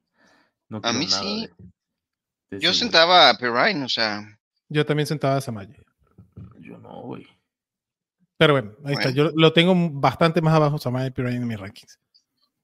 No 0.68 0.80
A 0.82 0.92
mí 0.92 1.06
nada 1.06 1.22
sí. 1.22 1.48
de- 2.50 2.56
de 2.56 2.60
Yo 2.62 2.70
ese 2.70 2.80
sentaba 2.80 3.30
a 3.30 3.34
Perrine, 3.38 3.84
o 3.84 3.88
sea, 3.88 4.22
yo 4.68 4.84
también 4.84 5.06
sentaba 5.06 5.36
a 5.36 5.40
Samaya. 5.40 5.74
güey. 6.36 6.68
Yo 6.68 6.78
no, 6.78 7.02
güey. 7.02 7.26
Pero 8.36 8.52
bueno, 8.54 8.72
ahí 8.84 8.94
está. 8.94 9.10
Yo 9.10 9.30
lo 9.34 9.52
tengo 9.52 9.74
bastante 9.92 10.40
más 10.40 10.54
abajo, 10.54 10.78
Samaya 10.78 11.10
P. 11.10 11.22
Ryan 11.22 11.42
en 11.42 11.48
mis 11.48 11.58
rankings. 11.60 11.98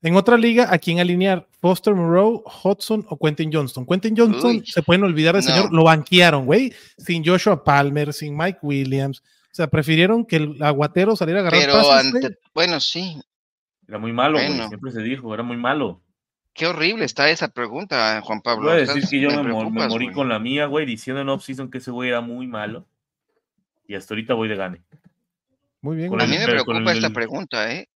En 0.03 0.17
otra 0.17 0.37
liga, 0.37 0.69
¿a 0.73 0.77
quién 0.79 1.01
alinear? 1.01 1.49
¿Foster 1.61 1.95
Moreau, 1.95 2.45
Hudson 2.63 3.07
o 3.09 3.19
Quentin 3.19 3.51
Johnston? 3.51 3.87
Quentin 3.87 4.15
Johnston, 4.17 4.57
Uy, 4.59 4.67
se 4.67 4.83
pueden 4.83 5.03
olvidar 5.03 5.35
del 5.35 5.43
no. 5.45 5.51
señor, 5.51 5.73
lo 5.73 5.85
banquearon, 5.85 6.45
güey. 6.45 6.73
Sin 6.99 7.25
Joshua 7.25 7.65
Palmer, 7.65 8.13
sin 8.13 8.37
Mike 8.37 8.59
Williams. 8.63 9.23
O 9.55 9.57
sea, 9.57 9.69
prefirieron 9.69 10.25
que 10.27 10.35
el 10.37 10.61
aguatero 10.61 11.15
saliera 11.15 11.41
a 11.41 11.43
agarrar 11.43 11.61
pero 11.61 11.75
pases, 11.75 12.11
güey. 12.11 12.25
ante, 12.25 12.39
bueno, 12.53 12.81
sí, 12.81 13.21
Era 13.87 13.99
muy 13.99 14.13
malo, 14.13 14.37
güey. 14.39 14.51
Siempre 14.69 14.91
se 14.91 15.01
dijo, 15.01 15.33
era 15.33 15.45
muy 15.45 15.57
malo. 15.57 16.03
qué 16.55 16.67
horrible 16.67 17.05
está 17.05 17.31
esa 17.31 17.47
pregunta, 17.49 18.21
Juan 18.23 18.41
Pablo. 18.41 18.65
Voy 18.71 18.73
a 18.73 18.81
decir 18.81 19.05
que 19.09 19.21
yo 19.21 19.31
me, 19.31 19.53
morí 19.53 20.07
güey. 20.07 20.13
con 20.13 20.29
la 20.29 20.41
mía, 20.41 20.67
güey, 20.67 20.87
diciendo 20.87 21.21
en 21.23 21.29
off-season 21.29 21.71
que 21.71 21.79
ese 21.79 21.93
güey 21.93 22.09
era 22.11 22.21
muy 22.21 22.49
malo. 22.49 22.87
Y 23.87 23.95
hasta 23.95 24.15
ahorita 24.15 24.35
voy 24.35 24.49
de 24.49 24.57
gane. 24.57 24.83
Muy 25.83 25.97
bien, 25.99 26.09
con 26.09 26.19
güey. 26.19 26.29
A 26.29 26.33
mí 26.33 26.39
me 26.39 26.47
preocupa 26.47 26.79
el- 26.79 26.89
esta 26.99 27.11
pregunta, 27.11 27.73
¿eh? 27.73 27.89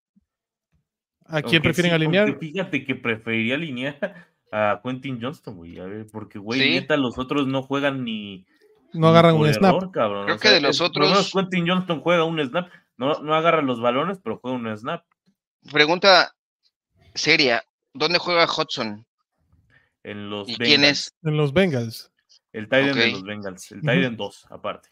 ¿A 1.24 1.40
quién 1.42 1.62
prefieren 1.62 1.90
sí, 1.90 1.94
alinear? 1.94 2.38
Fíjate 2.38 2.84
que 2.84 2.94
preferiría 2.96 3.54
alinear 3.54 3.98
a 4.52 4.80
Quentin 4.84 5.18
Johnston, 5.20 5.56
güey. 5.56 5.78
A 5.78 5.84
ver, 5.84 6.06
porque, 6.12 6.38
güey, 6.38 6.60
Sí. 6.60 6.70
neta, 6.70 6.96
los 6.98 7.18
otros 7.18 7.46
no 7.46 7.62
juegan 7.62 8.04
ni. 8.04 8.46
No 8.92 9.08
agarran 9.08 9.34
un 9.36 9.52
snap. 9.52 9.90
cabrón. 9.92 10.24
Creo 10.24 10.36
O 10.36 10.38
que 10.40 10.48
de 10.48 10.60
los 10.60 10.80
menos 10.80 10.80
otros- 10.80 11.32
Quentin 11.32 11.68
Johnston 11.68 12.00
juega 12.00 12.24
un 12.24 12.40
snap. 12.46 12.70
No, 12.96 13.20
no 13.20 13.34
agarra 13.34 13.60
los 13.62 13.80
balones, 13.80 14.18
pero 14.22 14.38
juega 14.38 14.56
un 14.56 14.76
snap. 14.76 15.04
Pregunta 15.72 16.34
seria, 17.14 17.62
¿dónde 17.92 18.18
juega 18.18 18.44
Hudson? 18.46 19.06
En 20.02 20.30
los 20.30 20.48
¿Y 20.48 20.52
Bengals. 20.52 20.68
quién 20.68 20.84
es? 20.84 21.14
En 21.24 21.36
los 21.36 21.52
Bengals. 21.52 22.12
El 22.52 22.64
Titan 22.64 22.92
de 22.94 23.10
los 23.10 23.22
Bengals. 23.22 23.70
El 23.72 23.78
Ujú. 23.78 23.86
Titan 23.90 24.16
2, 24.16 24.46
aparte. 24.50 24.88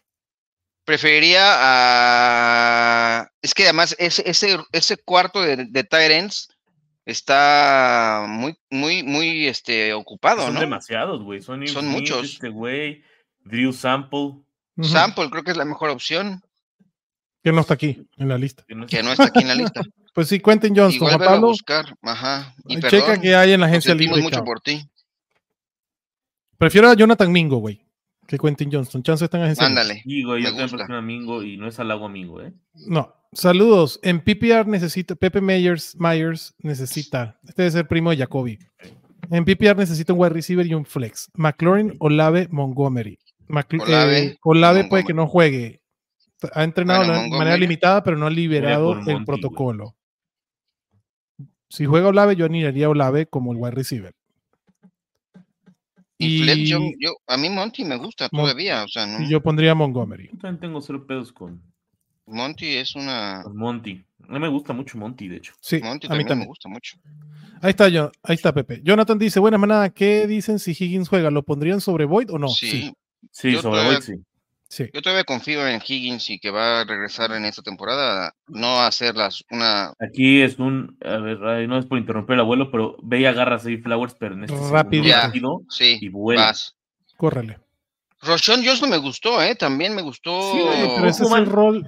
Preferiría 0.83 1.41
a... 1.57 3.29
Es 3.41 3.53
que 3.53 3.63
además 3.63 3.95
ese, 3.97 4.29
ese, 4.29 4.57
ese 4.71 4.97
cuarto 4.97 5.41
de, 5.41 5.65
de 5.65 5.87
ends 6.15 6.49
está 7.05 8.25
muy, 8.27 8.55
muy, 8.69 9.03
muy 9.03 9.47
este, 9.47 9.93
ocupado, 9.93 10.43
Son 10.43 10.53
¿no? 10.55 10.59
demasiados, 10.59 11.23
güey. 11.23 11.41
Son, 11.41 11.65
Son 11.67 11.87
muchos. 11.87 12.33
Este 12.33 12.49
güey, 12.49 13.03
Drew 13.45 13.71
Sample. 13.71 14.33
Sample 14.81 15.29
creo 15.29 15.43
que 15.43 15.51
es 15.51 15.57
la 15.57 15.63
mejor 15.65 15.89
opción, 15.89 16.41
Que 17.43 17.51
no 17.53 17.61
está 17.61 17.75
aquí 17.75 18.05
en 18.17 18.27
la 18.27 18.37
lista. 18.37 18.63
que 18.67 18.75
no 18.75 19.11
está 19.11 19.25
aquí 19.25 19.39
en 19.39 19.47
la 19.47 19.55
lista. 19.55 19.81
Pues 20.15 20.29
sí, 20.29 20.39
Quentin 20.39 20.73
Johnston, 20.73 21.09
Igual 21.09 21.21
a 21.21 21.25
Pablo. 21.25 21.47
buscar, 21.47 21.85
ajá. 22.01 22.55
Y 22.69 22.75
Checa 22.75 22.89
perdón, 22.89 23.21
que 23.21 23.35
hay 23.35 23.51
en 23.51 23.59
la 23.59 23.65
agencia 23.65 23.91
sentimos 23.91 24.15
libre. 24.17 24.31
mucho 24.31 24.45
por 24.45 24.61
ti. 24.61 24.81
Prefiero 26.57 26.89
a 26.89 26.93
Jonathan 26.95 27.29
Mingo, 27.31 27.57
güey, 27.57 27.81
que 28.25 28.37
Quentin 28.37 28.71
Johnston. 28.71 29.03
Chance 29.03 29.25
está 29.25 29.37
en 29.37 29.43
agencia 29.43 29.67
libre. 29.67 29.81
Ándale. 29.81 30.01
Sí, 30.03 30.23
güey, 30.23 30.43
Me 30.43 30.49
yo 30.51 30.55
prefiero 30.55 30.97
a 30.97 31.01
Mingo 31.01 31.43
y 31.43 31.57
no 31.57 31.67
es 31.67 31.77
al 31.81 31.91
agua 31.91 32.07
Mingo, 32.07 32.41
¿eh? 32.41 32.53
No. 32.87 33.13
Saludos. 33.33 33.99
En 34.03 34.21
PPR 34.21 34.65
necesita, 34.67 35.15
Pepe 35.15 35.41
Myers, 35.41 35.97
Myers 35.99 36.55
necesita, 36.59 37.37
este 37.45 37.63
debe 37.63 37.71
ser 37.71 37.87
primo 37.89 38.11
de 38.11 38.17
Jacoby. 38.17 38.57
En 39.31 39.43
PPR 39.43 39.75
necesito 39.75 40.13
un 40.13 40.21
wide 40.21 40.29
receiver 40.33 40.65
y 40.65 40.73
un 40.73 40.85
flex. 40.85 41.29
McLaurin, 41.33 41.93
Olave, 41.99 42.47
Montgomery. 42.51 43.19
Olave, 43.47 44.19
eh, 44.19 44.37
Olave 44.43 44.83
puede 44.85 45.05
que 45.05 45.13
no 45.13 45.27
juegue. 45.27 45.81
Ha 46.53 46.63
entrenado 46.63 47.05
Bueno, 47.05 47.23
de 47.23 47.29
manera 47.29 47.57
limitada, 47.57 48.03
pero 48.03 48.17
no 48.17 48.27
ha 48.27 48.29
liberado 48.29 48.99
el 49.07 49.25
protocolo. 49.25 49.95
Si 51.69 51.85
juega 51.85 52.09
Olave, 52.09 52.35
yo 52.35 52.45
animaría 52.45 52.85
a 52.85 52.89
Olave 52.89 53.25
como 53.25 53.51
el 53.51 53.57
wide 53.57 53.71
receiver. 53.71 54.13
Y, 56.17 56.69
yo, 56.69 56.79
a 57.27 57.37
mí 57.37 57.49
Monty 57.49 57.83
me 57.83 57.97
gusta 57.97 58.29
Mon- 58.31 58.45
todavía, 58.45 58.83
o 58.83 58.87
sea, 58.87 59.05
¿no? 59.05 59.27
Yo 59.27 59.41
pondría 59.41 59.71
a 59.71 59.75
Montgomery. 59.75 60.29
Yo 60.31 60.37
también 60.37 60.59
tengo 60.59 60.81
cero 60.81 61.05
pedos 61.05 61.33
con, 61.33 61.61
Monty 62.25 62.77
es 62.77 62.95
una... 62.95 63.43
Monty. 63.53 64.03
A 64.27 64.33
mí 64.33 64.39
me 64.39 64.47
gusta 64.47 64.73
mucho 64.73 64.97
Monty, 64.97 65.27
de 65.27 65.37
hecho. 65.37 65.53
Sí, 65.59 65.79
Monty 65.83 66.07
a 66.07 66.15
mí 66.15 66.19
también, 66.19 66.39
me 66.39 66.45
gusta 66.45 66.69
mucho. 66.69 66.97
Ahí 67.61 67.71
está, 67.71 67.89
yo, 67.89 68.11
ahí 68.23 68.35
está 68.35 68.53
Pepe. 68.53 68.81
Jonathan 68.83 69.19
dice, 69.19 69.39
buena 69.39 69.57
manada, 69.57 69.89
¿qué 69.89 70.25
dicen 70.27 70.59
si 70.59 70.71
Higgins 70.71 71.09
juega? 71.09 71.29
¿Lo 71.29 71.43
pondrían 71.43 71.81
sobre 71.81 72.05
Void 72.05 72.31
o 72.31 72.39
no? 72.39 72.47
sí, 72.49 72.69
Sí, 72.69 72.93
Sí, 73.31 73.51
Yo 73.53 73.61
sobre 73.61 73.79
todavía- 73.81 73.99
Boyd, 73.99 74.21
sí. 74.69 74.89
yo 74.93 75.01
todavía 75.01 75.23
confío 75.23 75.65
en 75.67 75.81
Higgins 75.85 76.29
y 76.29 76.39
que 76.39 76.49
va 76.51 76.81
a 76.81 76.85
regresar 76.85 77.31
en 77.31 77.45
esta 77.45 77.61
temporada, 77.61 78.33
no 78.47 78.79
a 78.79 78.87
hacer 78.87 79.15
las, 79.15 79.43
una... 79.51 79.93
Aquí 79.99 80.41
es 80.41 80.57
un. 80.59 80.97
A 81.05 81.17
ver, 81.17 81.39
no 81.67 81.77
es 81.77 81.85
por 81.85 81.97
interrumpir 81.97 82.33
al 82.35 82.41
abuelo, 82.41 82.71
pero 82.71 82.97
ve 83.01 83.21
y 83.21 83.25
agarra 83.25 83.55
a 83.55 83.59
Zay 83.59 83.77
Flowers, 83.77 84.15
pero 84.19 84.35
en 84.35 84.43
este 84.45 84.57
Rapidito. 84.69 85.15
partido 85.15 85.61
Sí, 85.69 85.97
y 86.01 86.09
vuela. 86.09 86.41
vas. 86.47 86.75
Córrele. 87.17 87.59
Roshon 88.21 88.63
Jones 88.65 88.81
no 88.81 88.87
me 88.87 88.97
gustó, 88.97 89.41
¿eh? 89.41 89.55
También 89.55 89.93
me 89.95 90.01
gustó... 90.01 90.51
Sí, 90.53 90.59
oye, 90.59 90.93
Pero 90.95 91.07
ese 91.07 91.23
es 91.23 91.31
el 91.31 91.45
rol. 91.45 91.87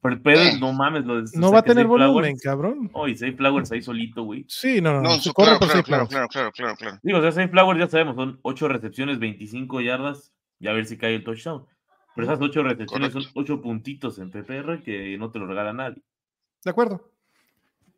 Pero 0.00 0.14
el 0.14 0.22
pedo 0.22 0.40
es, 0.40 0.54
Eh. 0.54 0.58
no 0.60 0.72
mames, 0.72 1.04
lo 1.04 1.16
de- 1.16 1.22
No 1.34 1.48
o 1.48 1.50
sea, 1.50 1.54
va 1.54 1.58
a 1.58 1.62
tener 1.62 1.84
Zay 1.84 1.92
Flowers- 1.92 2.12
volumen, 2.12 2.36
cabrón. 2.42 2.90
Oh, 2.94 3.08
y 3.08 3.16
Zay 3.16 3.32
Flowers 3.32 3.70
ahí 3.72 3.82
solito, 3.82 4.22
güey. 4.22 4.44
Sí, 4.48 4.80
no, 4.80 4.92
no, 4.94 5.02
no. 5.02 5.16
No, 5.16 5.32
claro, 5.34 5.58
por 5.58 5.68
claro, 5.68 5.82
claro, 5.82 6.06
claro, 6.08 6.28
claro, 6.28 6.52
claro, 6.52 6.76
claro. 6.76 6.98
Digo, 7.02 7.18
o 7.18 7.22
sea, 7.22 7.32
Zay 7.32 7.48
Flowers 7.48 7.78
ya 7.80 7.88
sabemos, 7.88 8.14
son 8.16 8.38
8 8.42 8.68
recepciones, 8.68 9.18
25 9.18 9.80
yardas, 9.80 10.32
y 10.58 10.68
a 10.68 10.72
ver 10.72 10.86
si 10.86 10.96
cae 10.96 11.14
el 11.16 11.24
touchdown. 11.24 11.66
Pero 12.14 12.26
esas 12.26 12.40
8 12.40 12.62
recepciones 12.62 13.12
son 13.12 13.24
8 13.34 13.60
puntitos 13.60 14.18
en 14.18 14.30
PPR 14.30 14.82
que 14.82 15.16
no 15.18 15.30
te 15.30 15.38
lo 15.38 15.46
regala 15.46 15.72
nadie. 15.72 16.02
De 16.64 16.70
acuerdo. 16.70 17.12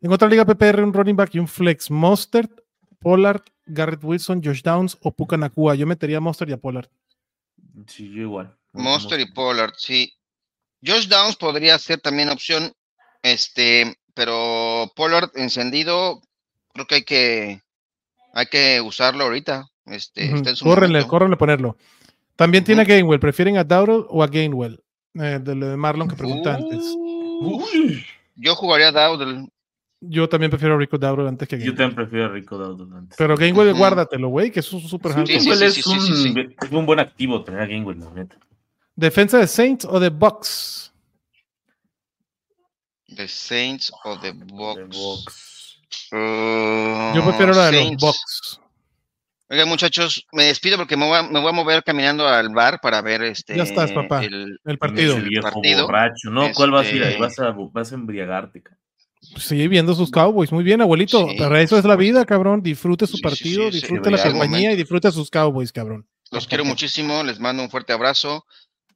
En 0.01 0.11
otra 0.11 0.27
liga 0.27 0.45
PPR, 0.45 0.83
un 0.83 0.93
running 0.93 1.15
back 1.15 1.35
y 1.35 1.39
un 1.39 1.47
flex. 1.47 1.89
Mostert, 1.89 2.51
Pollard, 2.99 3.41
Garrett 3.65 4.03
Wilson, 4.03 4.41
Josh 4.43 4.61
Downs 4.61 4.97
o 5.01 5.11
Puka 5.11 5.37
Nakua. 5.37 5.75
Yo 5.75 5.87
metería 5.87 6.17
a 6.17 6.21
Mostert 6.21 6.49
y 6.49 6.53
a 6.53 6.57
Pollard. 6.57 6.89
Sí, 7.87 8.09
yo 8.13 8.21
igual. 8.23 8.55
Monster 8.73 9.19
y 9.19 9.31
Pollard, 9.31 9.73
sí. 9.77 10.13
Josh 10.85 11.07
Downs 11.07 11.35
podría 11.35 11.77
ser 11.79 11.99
también 11.99 12.29
opción, 12.29 12.71
este, 13.23 13.97
pero 14.13 14.91
Pollard 14.95 15.31
encendido, 15.35 16.21
creo 16.73 16.85
que 16.85 16.95
hay 16.95 17.03
que, 17.03 17.61
hay 18.33 18.45
que 18.45 18.79
usarlo 18.81 19.25
ahorita. 19.25 19.65
Este, 19.85 20.27
Ujú. 20.27 20.35
está 20.37 20.49
en 20.51 20.55
su 20.55 20.65
Córrenle, 20.65 20.99
momento. 20.99 21.09
córrenle 21.09 21.37
ponerlo. 21.37 21.77
También 22.39 22.63
tiene 22.63 22.81
a. 22.83 22.85
Gainwell. 22.85 23.19
¿Prefieren 23.19 23.57
a 23.57 23.63
Dowdle 23.65 24.05
o 24.07 24.23
a 24.23 24.27
Gainwell? 24.27 24.81
Eh, 25.15 25.39
de 25.41 25.55
lo 25.55 25.67
de 25.67 25.75
Marlon 25.77 26.07
que 26.07 26.15
pregunta 26.15 26.55
antes. 26.55 26.79
Uh, 26.95 27.61
Uy, 27.73 28.05
yo 28.35 28.55
jugaría 28.55 28.91
Dowdle. 28.91 29.49
Yo 30.01 30.29
también 30.29 30.49
prefiero 30.49 30.75
a 30.75 30.77
Rico 30.77 30.97
Dowdle 30.97 31.27
antes 31.27 31.45
que 31.47 31.57
yo 31.57 31.59
Gainwell. 31.73 31.77
también 31.77 31.95
prefiero 31.95 32.25
a 32.25 32.29
Rico 32.29 32.57
Dowdle 32.57 32.97
antes. 32.97 33.17
Pero 33.17 33.35
Gainwell, 33.35 33.73
guárdatelo, 33.73 34.29
güey, 34.29 34.49
que 34.51 34.61
es 34.61 34.71
un 34.71 34.79
super 34.79 35.11
Sí, 35.27 35.39
sí, 35.39 35.49
es, 35.51 35.73
sí, 35.73 35.81
un, 35.89 35.99
sí, 36.01 36.15
sí. 36.33 36.33
es 36.61 36.71
un 36.71 36.85
buen 36.85 36.99
activo 37.01 37.43
tener 37.43 37.59
a 37.61 37.65
Gainwell, 37.67 37.99
la 37.99 38.09
neta. 38.11 38.37
¿Defensa 38.95 39.37
de 39.39 39.47
Saints 39.47 39.83
o 39.85 39.99
de 39.99 40.09
Bucks? 40.09 40.93
The 43.15 43.27
Saints 43.27 43.91
o 44.05 44.17
The 44.19 44.31
De 44.31 44.45
Bucks. 44.45 44.97
box. 44.97 45.79
Yo 46.11 47.13
Yo 47.15 47.23
prefiero 47.25 47.53
la 47.53 47.71
de 47.71 47.83
los 47.83 47.97
Bucks. 47.97 48.61
Oigan, 49.51 49.67
muchachos, 49.67 50.27
me 50.31 50.43
despido 50.45 50.77
porque 50.77 50.95
me 50.95 51.07
voy, 51.07 51.17
a, 51.17 51.23
me 51.23 51.39
voy 51.39 51.49
a 51.49 51.53
mover 51.53 51.83
caminando 51.83 52.27
al 52.27 52.49
bar 52.49 52.79
para 52.81 53.01
ver 53.01 53.23
este. 53.23 53.55
Ya 53.57 53.63
estás, 53.63 53.91
papá. 53.91 54.23
el- 54.23 54.59
El 54.63 54.77
partido. 54.77 55.17
Ese 55.17 55.27
viejo 55.27 55.49
partido. 55.49 55.85
borracho, 55.87 56.29
¿no? 56.29 56.51
¿Cuál 56.53 56.71
vas 56.71 56.87
a 56.87 56.91
ir 56.91 57.03
ahí? 57.03 57.09
Este- 57.13 57.21
Vas 57.21 57.39
a, 57.39 57.55
vas 57.73 57.91
a 57.91 57.95
embriagarte, 57.95 58.61
cara. 58.61 58.77
Sigue 59.37 59.67
viendo 59.67 59.93
sus 59.95 60.11
Cowboys. 60.11 60.51
Muy 60.51 60.63
bien, 60.63 60.81
abuelito. 60.81 61.27
Sí, 61.27 61.35
Para 61.37 61.61
eso 61.61 61.77
es 61.77 61.83
la 61.83 61.93
supuesto. 61.93 61.97
vida, 62.13 62.25
cabrón. 62.25 62.61
Disfrute 62.61 63.05
su 63.07 63.13
Sí, 63.13 63.17
sí, 63.17 63.23
partido, 63.23 63.63
sí, 63.65 63.71
sí, 63.71 63.77
disfrute 63.81 64.11
la 64.11 64.17
compañía 64.23 64.57
momento. 64.59 64.73
y 64.73 64.75
disfrute 64.77 65.11
sus 65.11 65.29
Cowboys, 65.29 65.71
cabrón. 65.73 66.07
Los 66.31 66.47
quiero 66.47 66.63
muchísimo, 66.63 67.23
les 67.23 67.39
mando 67.39 67.63
un 67.63 67.69
fuerte 67.71 67.91
abrazo. 67.91 68.45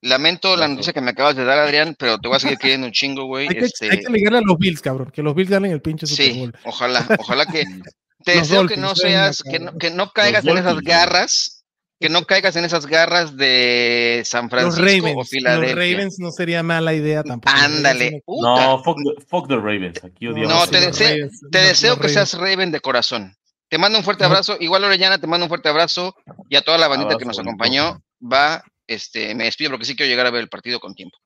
Lamento 0.02 0.56
la 0.56 0.68
noticia 0.68 0.94
que 0.94 1.02
me 1.02 1.12
acabas 1.12 1.36
de 1.36 1.46
dar, 1.46 1.58
Adrián, 1.60 1.96
pero 1.98 2.20
te 2.20 2.28
voy 2.28 2.38
a 2.38 2.40
seguir 2.40 2.58
queriendo 2.58 2.86
un 2.88 2.94
chingo, 2.94 3.26
güey. 3.26 3.48
Hay 3.48 3.56
que, 3.56 3.66
Este, 3.66 3.90
hay 3.90 4.00
que 4.02 4.12
ligarle 4.12 4.38
a 4.40 4.42
los 4.42 4.58
Bills, 4.58 4.82
cabrón. 4.82 5.10
Que 5.12 5.24
los 5.24 5.34
Bills 5.34 5.50
ganen 5.50 5.72
el 5.72 5.82
pinche 5.82 6.06
Super 6.06 6.26
sí, 6.26 6.40
Bowl. 6.40 6.54
ojalá, 6.66 7.06
ojalá 7.20 7.46
que 7.46 7.64
te 8.24 8.36
Los 8.36 8.48
deseo 8.50 8.68
que 8.68 8.78
no 8.78 8.96
seas, 8.96 9.44
que 9.44 9.60
no, 9.60 9.78
que 9.78 9.90
no 9.92 10.12
caigas 10.12 10.46
en 10.46 10.58
esas 10.58 10.80
garras, 10.82 11.66
que 12.00 12.10
no 12.10 12.26
caigas 12.26 12.56
en 12.56 12.66
esas 12.66 12.86
garras 12.86 13.38
de 13.38 14.24
San 14.26 14.44
Los 14.46 14.50
Francisco 14.52 14.82
Ravens. 14.84 15.16
o 15.16 15.20
Los 15.20 15.30
Filadelfia. 15.30 15.76
Ravens 15.76 16.20
no 16.20 16.32
sería 16.32 16.64
mala 16.64 16.94
idea 16.94 17.24
tampoco. 17.24 17.54
Los 17.56 17.64
Ándale. 17.64 18.24
No, 18.28 18.84
fuck 18.84 18.98
the, 18.98 19.26
fuck 19.26 19.48
the 19.48 19.56
Ravens. 19.56 20.04
Aquí 20.04 20.28
odiamos 20.28 20.54
No, 20.54 20.64
a 20.64 20.68
te 20.68 20.82
los 20.82 20.98
deseo- 20.98 21.08
Ravens. 21.10 21.40
Te 21.52 21.60
los- 21.60 21.68
deseo 21.70 21.90
los 21.92 22.00
que 22.00 22.08
Ravens. 22.08 22.30
seas 22.30 22.42
Raven 22.42 22.72
de 22.72 22.80
corazón. 22.82 23.36
Te 23.70 23.78
mando 23.78 23.98
un 23.98 24.04
fuerte 24.04 24.24
abrazo. 24.26 24.58
Igual 24.60 24.84
Orellana, 24.84 25.18
te 25.18 25.26
mando 25.28 25.46
un 25.46 25.50
fuerte 25.50 25.70
abrazo. 25.70 26.16
Y 26.50 26.56
a 26.58 26.62
toda 26.62 26.78
la 26.78 26.88
bandita 26.88 27.18
que 27.18 27.26
nos 27.26 27.40
acompañó. 27.40 28.04
Va, 28.22 28.64
este, 28.86 29.34
me 29.34 29.46
despido 29.46 29.72
porque 29.72 29.86
sí 29.86 29.96
quiero 29.96 30.10
llegar 30.10 30.26
a 30.28 30.32
ver 30.32 30.42
el 30.42 30.50
partido 30.50 30.80
con 30.80 30.94
tiempo. 30.94 31.18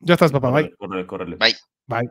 Ya 0.00 0.14
estás, 0.14 0.30
papá. 0.32 0.50
Bye. 0.50 0.74
Córrele, 0.76 1.06
córrele. 1.06 1.36
Bye. 1.36 1.56
Bye. 1.86 2.10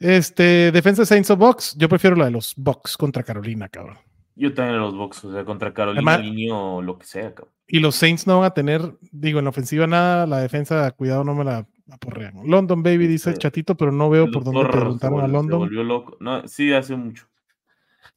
Este, 0.00 0.72
defensa 0.72 1.02
de 1.02 1.06
Saints 1.06 1.30
o 1.30 1.36
Bucks. 1.36 1.76
Yo 1.78 1.88
prefiero 1.88 2.16
la 2.16 2.24
de 2.24 2.30
los 2.32 2.54
Bucks 2.56 2.96
contra 2.96 3.22
Carolina, 3.22 3.68
cabrón. 3.68 3.98
Yo 4.34 4.54
también 4.54 4.80
los 4.80 4.96
box, 4.96 5.24
o 5.26 5.32
sea, 5.32 5.44
contra 5.44 5.74
Carolina, 5.74 5.98
Además- 6.14 6.20
línea 6.24 6.54
o 6.54 6.80
lo 6.80 6.98
que 6.98 7.04
sea, 7.04 7.34
cabrón. 7.34 7.52
Y 7.68 7.78
los 7.78 7.94
Saints 7.94 8.26
no 8.26 8.38
van 8.40 8.46
a 8.46 8.54
tener, 8.54 8.80
digo, 9.12 9.38
en 9.38 9.44
la 9.44 9.50
ofensiva 9.50 9.86
nada, 9.86 10.26
la 10.26 10.38
defensa, 10.38 10.90
cuidado, 10.92 11.22
no 11.24 11.34
me 11.34 11.44
la 11.44 11.66
aporrean. 11.90 12.34
London 12.46 12.82
Baby 12.82 13.06
dice 13.06 13.28
el 13.30 13.34
Este, 13.34 13.42
chatito, 13.42 13.76
pero 13.76 13.92
no 13.92 14.08
veo 14.08 14.30
por 14.30 14.42
dónde 14.42 14.64
preguntaron 14.66 15.20
a 15.20 15.28
London. 15.28 15.58
volvió 15.60 15.84
loco. 15.84 16.16
No, 16.20 16.48
sí, 16.48 16.72
hace 16.72 16.96
mucho. 16.96 17.26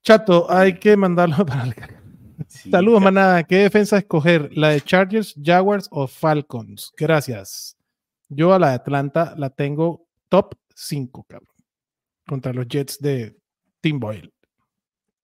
Chato, 0.01 0.49
hay 0.49 0.79
que 0.79 0.95
mandarlo 0.95 1.35
para 1.45 1.63
el 1.65 1.75
Sí, 2.47 2.71
Saludos, 2.71 3.01
manada. 3.01 3.43
¿Qué 3.43 3.57
defensa 3.57 3.97
escoger? 3.97 4.49
¿La 4.53 4.69
de 4.69 4.81
Chargers, 4.81 5.35
Jaguars 5.41 5.87
o 5.91 6.07
Falcons? 6.07 6.93
Gracias. 6.97 7.77
Yo 8.29 8.53
a 8.53 8.59
la 8.59 8.69
de 8.69 8.75
Atlanta 8.75 9.33
la 9.37 9.49
tengo 9.49 10.07
top 10.29 10.55
5, 10.73 11.25
cabrón. 11.27 11.49
Contra 12.25 12.53
los 12.53 12.67
Jets 12.67 12.99
de 12.99 13.35
Tim 13.81 13.99
Boyle. 13.99 14.33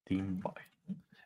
Team 0.04 0.40
Boy. 0.40 0.54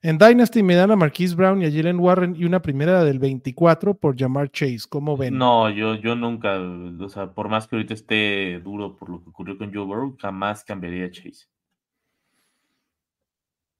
En 0.01 0.17
Dynasty 0.17 0.63
me 0.63 0.75
dan 0.75 0.91
a 0.91 0.97
Marquise 0.97 1.33
Brown 1.33 1.61
y 1.61 1.65
a 1.65 1.71
Jalen 1.71 1.97
Warren 1.97 2.35
y 2.35 2.43
una 2.43 2.61
primera 2.61 3.05
del 3.05 3.19
24 3.19 3.93
por 3.93 4.19
Jamar 4.19 4.51
Chase. 4.51 4.81
¿Cómo 4.89 5.15
ven? 5.15 5.37
No, 5.37 5.69
yo, 5.69 5.95
yo 5.95 6.13
nunca, 6.13 6.59
o 6.59 7.07
sea, 7.07 7.31
por 7.31 7.47
más 7.47 7.67
que 7.67 7.77
ahorita 7.77 7.93
esté 7.93 8.59
duro 8.59 8.97
por 8.97 9.09
lo 9.09 9.23
que 9.23 9.29
ocurrió 9.29 9.57
con 9.57 9.73
Joe 9.73 9.85
Burrow, 9.85 10.17
jamás 10.19 10.65
cambiaría 10.65 11.05
a 11.05 11.11
Chase. 11.11 11.45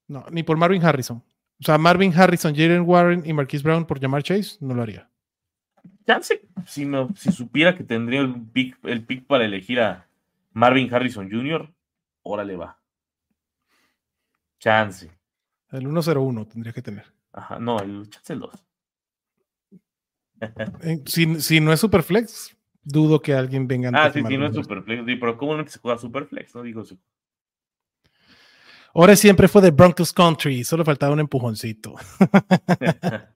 No, 0.08 0.26
ni 0.32 0.44
por 0.44 0.56
Marvin 0.56 0.84
Harrison. 0.86 1.18
O 1.18 1.64
sea, 1.66 1.78
Marvin 1.78 2.14
Harrison, 2.18 2.56
Jalen 2.56 2.84
Warren 2.88 3.24
y 3.26 3.34
Marquise 3.34 3.64
Brown 3.64 3.86
por 3.86 4.00
Jamar 4.00 4.24
Chase, 4.24 4.58
no 4.62 4.74
lo 4.74 4.82
haría. 4.82 5.10
Chance, 6.08 6.42
si, 6.66 6.86
me, 6.86 7.06
si 7.16 7.34
supiera 7.34 7.76
que 7.76 7.84
tendría 7.84 8.22
el 8.22 8.34
pick, 8.34 8.78
el 8.84 9.04
pick 9.04 9.26
para 9.26 9.44
elegir 9.44 9.82
a 9.82 10.08
Marvin 10.54 10.94
Harrison 10.94 11.30
Jr., 11.30 11.70
órale 12.24 12.56
va. 12.56 12.80
Chance. 14.60 15.12
El 15.72 15.82
101 15.84 16.48
tendría 16.48 16.74
que 16.74 16.82
tener. 16.82 17.06
Ajá, 17.32 17.60
no, 17.60 17.80
el 17.80 18.10
chance 18.10 18.34
el 18.34 18.40
2. 18.42 18.66
Eh, 20.82 21.02
Si, 21.06 21.40
si 21.42 21.60
no 21.60 21.72
es 21.74 21.80
Superflex, 21.80 22.56
dudo 22.84 23.22
que 23.22 23.34
alguien 23.34 23.68
venga 23.68 23.90
antes 23.90 24.02
Ah, 24.04 24.12
sí, 24.14 24.24
sí, 24.28 24.38
no 24.38 24.48
es. 24.48 24.54
Superflex. 24.56 25.06
sí, 25.06 25.16
Pero 25.16 25.38
¿cómo 25.38 25.56
no 25.56 25.64
que 25.64 25.72
se 25.72 25.80
juega 25.80 25.98
Superflex? 25.98 26.54
No 26.56 26.62
digo, 26.64 26.84
sí. 26.84 27.00
Ahora 28.96 29.16
siempre 29.16 29.48
fue 29.48 29.62
de 29.64 29.72
Broncos 29.72 30.14
Country, 30.14 30.64
solo 30.64 30.86
faltaba 30.86 31.14
un 31.14 31.20
empujoncito. 31.20 31.96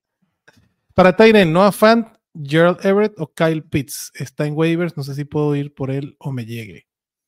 Para 0.93 1.15
Tyren, 1.15 1.51
Noah 1.51 1.71
Fant, 1.71 2.07
Gerald 2.35 2.85
Everett 2.85 3.13
o 3.19 3.33
Kyle 3.33 3.63
Pitts. 3.63 4.11
Está 4.13 4.45
en 4.45 4.53
waivers, 4.55 4.95
no 4.97 5.01
sé 5.03 5.15
si 5.15 5.25
puedo 5.25 5.55
ir 5.55 5.73
por 5.73 5.89
él 5.89 6.15
o 6.19 6.31
me 6.31 6.45
llegue. 6.45 6.86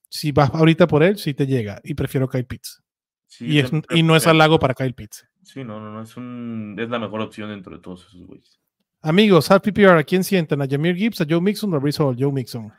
Si 0.10 0.32
vas 0.32 0.50
ahorita 0.54 0.88
por 0.88 1.04
él, 1.04 1.18
sí 1.18 1.34
te 1.34 1.46
llega. 1.46 1.80
Y 1.84 1.94
prefiero 1.94 2.28
Kyle 2.28 2.46
Pitts. 2.46 2.82
Sí, 3.28 3.46
Y, 3.46 3.60
es- 3.60 3.72
yo 3.72 3.82
y 3.92 4.04
no 4.04 4.16
es 4.16 4.26
halago 4.28 4.58
para 4.60 4.74
Kyle 4.74 4.94
Pitts. 4.94 5.26
Sí, 5.44 5.64
no, 5.64 5.80
no, 5.80 5.92
no, 5.92 6.02
es, 6.02 6.18
un, 6.18 6.76
es 6.78 6.90
la 6.90 7.00
mejor 7.00 7.22
opción 7.22 7.50
dentro 7.50 7.76
de 7.76 7.82
todos 7.82 8.06
esos 8.08 8.26
güeyes. 8.26 8.60
Amigos, 9.02 9.50
Half 9.50 9.64
PPR, 9.64 10.00
¿a 10.00 10.04
quién 10.04 10.24
sientan? 10.24 10.62
¿A 10.62 10.68
Jameer 10.68 10.96
Gibbs, 10.96 11.22
a 11.22 11.26
Joe 11.30 11.40
Mixon 11.42 11.74
o 11.74 11.78
a 11.78 11.80
Brees 11.80 12.00
Hall? 12.00 12.16
Joe 12.20 12.32
Mixon. 12.32 12.72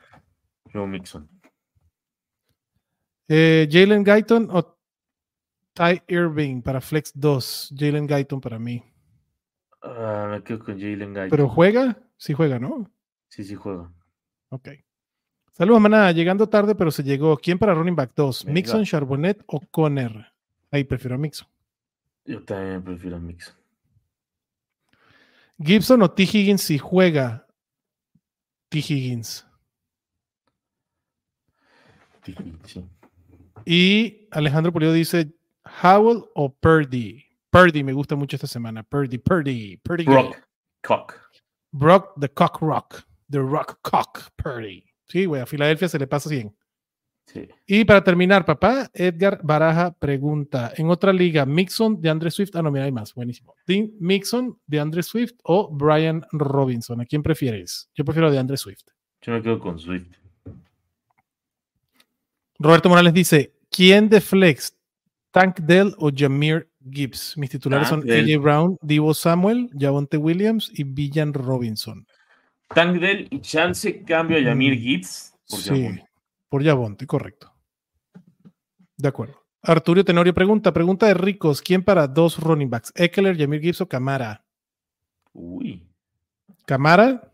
Joe 0.71 0.87
Mixon. 0.87 1.27
Eh, 3.27 3.67
Jalen 3.71 4.03
Guyton 4.03 4.47
o 4.51 4.77
Ty 5.73 6.01
Irving 6.07 6.61
para 6.61 6.81
Flex 6.81 7.11
2. 7.15 7.73
Jalen 7.77 8.05
Guyton 8.07 8.41
para 8.41 8.59
mí. 8.59 8.83
Ah, 9.81 10.27
me 10.31 10.43
quedo 10.43 10.59
con 10.59 10.79
Jalen 10.79 11.13
Guy. 11.13 11.29
Pero 11.29 11.49
juega, 11.49 11.97
sí 12.17 12.33
juega, 12.33 12.59
¿no? 12.59 12.91
Sí, 13.29 13.43
sí 13.43 13.55
juega. 13.55 13.91
Ok. 14.49 14.69
Saludos, 15.61 15.79
manada. 15.79 16.11
Llegando 16.11 16.49
tarde, 16.49 16.73
pero 16.73 16.89
se 16.89 17.03
llegó. 17.03 17.37
¿Quién 17.37 17.59
para 17.59 17.75
running 17.75 17.95
back 17.95 18.13
2? 18.15 18.45
Venga. 18.45 18.53
¿Mixon, 18.55 18.83
Charbonnet 18.83 19.43
o 19.45 19.59
Conner? 19.59 20.33
Ahí 20.71 20.83
prefiero 20.83 21.13
a 21.13 21.17
Mixon. 21.19 21.47
Yo 22.25 22.43
también 22.43 22.83
prefiero 22.83 23.17
a 23.17 23.19
Mixon. 23.19 23.53
Gibson 25.59 26.01
o 26.01 26.09
T. 26.09 26.23
Higgins 26.23 26.63
si 26.63 26.79
juega. 26.79 27.45
T. 28.69 28.79
Higgins. 28.79 29.45
T. 32.23 32.31
Higgins. 32.31 32.79
Y 33.63 34.27
Alejandro 34.31 34.73
Pulido 34.73 34.93
dice 34.93 35.31
Howell 35.83 36.23
o 36.33 36.51
Purdy. 36.51 37.23
Purdy 37.51 37.83
me 37.83 37.93
gusta 37.93 38.15
mucho 38.15 38.35
esta 38.35 38.47
semana. 38.47 38.81
Purdy, 38.81 39.19
Purdy, 39.19 39.77
Purdy. 39.77 40.05
Brock 40.05 40.37
Cock. 40.81 41.13
Brock, 41.71 42.19
the 42.19 42.29
Cock 42.29 42.57
Rock. 42.61 43.03
The 43.29 43.41
Rock 43.41 43.77
Cock 43.83 44.31
Purdy. 44.37 44.90
Sí, 45.11 45.25
güey, 45.25 45.41
a 45.41 45.45
Filadelfia 45.45 45.89
se 45.89 45.99
le 45.99 46.07
pasa 46.07 46.29
100. 46.29 46.55
Sí. 47.25 47.47
Y 47.67 47.85
para 47.85 48.03
terminar, 48.03 48.45
papá, 48.45 48.89
Edgar 48.93 49.41
Baraja 49.43 49.91
pregunta: 49.91 50.71
En 50.77 50.89
otra 50.89 51.11
liga, 51.11 51.45
Mixon 51.45 52.01
de 52.01 52.09
Andre 52.09 52.31
Swift. 52.31 52.55
Ah, 52.55 52.61
no, 52.61 52.71
mira, 52.71 52.85
hay 52.85 52.91
más. 52.91 53.13
Buenísimo. 53.13 53.53
Dean 53.67 53.91
Mixon 53.99 54.57
de 54.65 54.79
Andre 54.79 55.03
Swift 55.03 55.33
o 55.43 55.69
Brian 55.69 56.23
Robinson. 56.31 57.01
¿A 57.01 57.05
quién 57.05 57.21
prefieres? 57.21 57.89
Yo 57.93 58.05
prefiero 58.05 58.31
de 58.31 58.39
Andre 58.39 58.55
Swift. 58.55 58.83
Yo 59.21 59.33
me 59.33 59.41
quedo 59.41 59.59
con 59.59 59.77
Swift. 59.77 60.07
Roberto 62.57 62.89
Morales 62.89 63.13
dice: 63.13 63.53
¿Quién 63.69 64.07
de 64.07 64.21
Flex? 64.21 64.77
Tank 65.31 65.59
Dell 65.59 65.93
o 65.97 66.11
Jameer 66.13 66.69
Gibbs. 66.89 67.37
Mis 67.37 67.49
titulares 67.49 67.89
Tank 67.89 68.03
son. 68.03 68.11
AJ 68.11 68.37
Brown, 68.41 68.77
Divo 68.81 69.13
Samuel, 69.13 69.69
Javonte 69.77 70.17
Williams 70.17 70.71
y 70.73 70.83
Villan 70.83 71.33
Robinson. 71.33 72.05
Tank 72.73 72.97
Dell 72.99 73.27
y 73.29 73.39
chance 73.41 74.03
cambio 74.03 74.37
a 74.37 74.41
Yamir 74.41 74.73
Mm, 74.73 74.77
Gibbs. 74.81 75.33
Por 75.49 75.59
Sí, 75.59 75.69
Javonte. 75.69 76.05
por 76.49 76.63
Javonte, 76.63 77.07
correcto. 77.07 77.53
De 78.97 79.07
acuerdo. 79.07 79.35
Arturo 79.63 80.03
Tenorio 80.05 80.33
pregunta: 80.33 80.71
Pregunta 80.73 81.05
de 81.07 81.13
ricos: 81.13 81.61
¿Quién 81.61 81.83
para 81.83 82.07
dos 82.07 82.39
running 82.39 82.69
backs? 82.69 82.91
¿Eckler, 82.95 83.37
Jameer 83.37 83.61
Gibbs 83.61 83.81
o 83.81 83.87
Camara? 83.89 84.43
Uy. 85.33 85.83
Camara. 86.65 87.31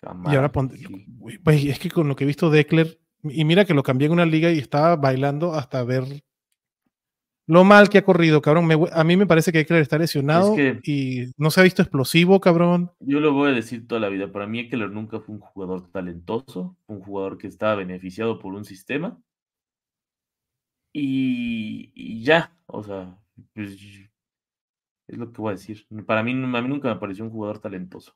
Camara, 0.00 0.32
Y 0.32 0.36
ahora 0.36 0.50
pon- 0.52 0.70
sí. 0.70 0.84
Uy, 1.20 1.36
güey, 1.42 1.68
es 1.70 1.78
que 1.78 1.90
con 1.90 2.08
lo 2.08 2.16
que 2.16 2.24
he 2.24 2.26
visto 2.26 2.50
de 2.50 2.60
Eckler, 2.60 2.98
y 3.22 3.44
mira 3.44 3.64
que 3.64 3.72
lo 3.74 3.82
cambié 3.84 4.06
en 4.06 4.12
una 4.12 4.26
liga 4.26 4.50
y 4.50 4.58
estaba 4.58 4.96
bailando 4.96 5.54
hasta 5.54 5.82
ver 5.84 6.04
lo 7.46 7.64
mal 7.64 7.88
que 7.88 7.98
ha 7.98 8.04
corrido, 8.04 8.40
cabrón. 8.40 8.66
Me- 8.66 8.76
a 8.92 9.04
mí 9.04 9.16
me 9.16 9.26
parece 9.26 9.52
que 9.52 9.60
Eckler 9.60 9.82
está 9.82 9.98
lesionado 9.98 10.54
que- 10.54 10.80
y 10.84 11.32
no 11.36 11.50
se 11.50 11.60
ha 11.60 11.64
visto 11.64 11.82
explosivo, 11.82 12.40
cabrón. 12.40 12.92
Yo 13.00 13.20
lo 13.20 13.32
voy 13.32 13.50
a 13.50 13.54
decir 13.54 13.86
toda 13.86 14.00
la 14.00 14.08
vida. 14.08 14.30
Para 14.30 14.46
mí, 14.46 14.60
Eckler 14.60 14.90
nunca 14.90 15.20
fue 15.20 15.34
un 15.34 15.40
jugador 15.40 15.90
talentoso, 15.90 16.76
un 16.86 17.00
jugador 17.00 17.38
que 17.38 17.46
estaba 17.48 17.74
beneficiado 17.74 18.38
por 18.38 18.54
un 18.54 18.64
sistema. 18.64 19.20
Y, 20.92 21.90
y 21.94 22.22
ya, 22.22 22.52
o 22.66 22.82
sea, 22.82 23.18
pues, 23.54 23.76
es 25.08 25.18
lo 25.18 25.32
que 25.32 25.40
voy 25.40 25.50
a 25.50 25.56
decir. 25.56 25.86
Para 26.06 26.22
mí, 26.22 26.32
a 26.32 26.34
mí 26.62 26.68
nunca 26.68 26.88
me 26.92 27.00
pareció 27.00 27.24
un 27.24 27.30
jugador 27.30 27.58
talentoso. 27.58 28.14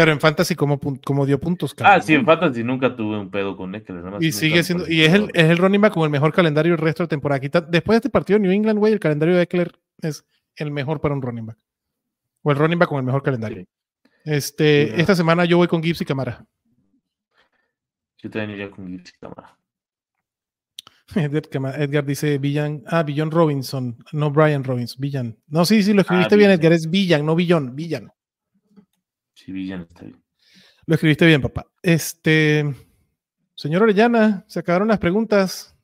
Pero 0.00 0.12
en 0.12 0.20
Fantasy, 0.20 0.54
como, 0.54 0.80
como 1.04 1.26
dio 1.26 1.38
puntos, 1.38 1.74
cabrón? 1.74 1.98
Ah, 1.98 2.00
sí, 2.02 2.14
en 2.14 2.24
Fantasy 2.24 2.64
nunca 2.64 2.96
tuve 2.96 3.18
un 3.18 3.30
pedo 3.30 3.54
con 3.56 3.74
Eckler. 3.74 4.02
Y 4.20 4.32
sigue 4.32 4.62
siendo, 4.62 4.88
y 4.88 5.02
es 5.02 5.12
el, 5.12 5.30
es 5.34 5.44
el 5.44 5.58
running 5.58 5.80
back 5.80 5.92
con 5.92 6.04
el 6.04 6.10
mejor 6.10 6.32
calendario 6.32 6.72
el 6.72 6.78
resto 6.78 7.02
de 7.02 7.08
temporada. 7.08 7.38
Quita- 7.40 7.60
después 7.60 7.94
de 7.94 7.98
este 7.98 8.10
partido 8.10 8.38
New 8.38 8.50
England, 8.50 8.78
güey, 8.78 8.92
el 8.94 8.98
calendario 9.00 9.36
de 9.36 9.42
Eckler 9.42 9.72
es 10.00 10.24
el 10.56 10.70
mejor 10.70 11.00
para 11.02 11.14
un 11.14 11.20
running 11.20 11.46
back. 11.46 11.58
O 12.42 12.50
el 12.50 12.56
running 12.56 12.78
back 12.78 12.88
con 12.88 12.98
el 12.98 13.04
mejor 13.04 13.22
calendario. 13.22 13.58
Sí. 13.58 13.66
Este, 14.24 15.00
esta 15.00 15.14
semana 15.14 15.44
yo 15.44 15.58
voy 15.58 15.68
con 15.68 15.82
Gibbs 15.82 16.00
y 16.00 16.04
Camara. 16.06 16.44
Yo 18.22 18.30
también 18.30 18.50
iría 18.50 18.70
con 18.70 18.86
Gibbs 18.88 19.10
y 19.10 19.18
Camara. 19.18 19.56
Edgar, 21.14 22.04
dice 22.04 22.38
Villan, 22.38 22.82
ah, 22.86 23.02
Villan 23.02 23.30
Robinson, 23.30 23.98
no 24.12 24.30
Brian 24.30 24.62
Robinson, 24.64 25.00
Villan. 25.00 25.36
No, 25.48 25.64
sí, 25.64 25.82
sí, 25.82 25.92
lo 25.92 26.02
escribiste 26.02 26.34
Ah, 26.34 26.38
bien, 26.38 26.48
Villan. 26.50 26.60
Edgar, 26.60 26.72
es 26.72 26.88
Villan, 26.88 27.26
no 27.26 27.34
Villon, 27.34 27.74
Villan. 27.74 28.10
Villan 29.52 29.82
está 29.82 30.04
bien. 30.04 30.22
Lo 30.86 30.94
escribiste 30.94 31.26
bien, 31.26 31.40
papá. 31.40 31.66
Este, 31.82 32.74
señor 33.54 33.82
Orellana, 33.82 34.44
se 34.48 34.58
acabaron 34.58 34.88
las 34.88 34.98
preguntas. 34.98 35.76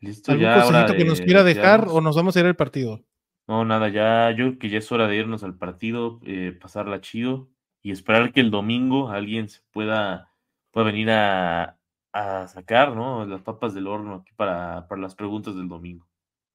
Listo, 0.00 0.32
¿Algún 0.32 0.46
ya 0.46 0.86
que 0.86 1.04
nos 1.04 1.20
quiera 1.20 1.42
dejar 1.42 1.86
o 1.88 2.00
nos 2.00 2.16
vamos 2.16 2.36
a 2.36 2.40
ir 2.40 2.46
al 2.46 2.56
partido? 2.56 3.04
No, 3.46 3.64
nada, 3.64 3.88
ya 3.88 4.30
yo 4.30 4.46
creo 4.46 4.58
que 4.58 4.68
ya 4.70 4.78
es 4.78 4.90
hora 4.90 5.06
de 5.06 5.16
irnos 5.16 5.44
al 5.44 5.56
partido, 5.56 6.20
eh, 6.24 6.56
pasarla 6.60 7.00
chido 7.00 7.48
y 7.82 7.92
esperar 7.92 8.32
que 8.32 8.40
el 8.40 8.50
domingo 8.50 9.10
alguien 9.10 9.48
se 9.48 9.60
pueda, 9.70 10.32
pueda 10.72 10.86
venir 10.86 11.10
a, 11.10 11.78
a 12.12 12.48
sacar, 12.48 12.96
¿no? 12.96 13.24
Las 13.26 13.42
papas 13.42 13.74
del 13.74 13.86
horno 13.86 14.16
aquí 14.16 14.32
para, 14.34 14.88
para 14.88 15.00
las 15.00 15.14
preguntas 15.14 15.54
del 15.54 15.68
domingo. 15.68 16.08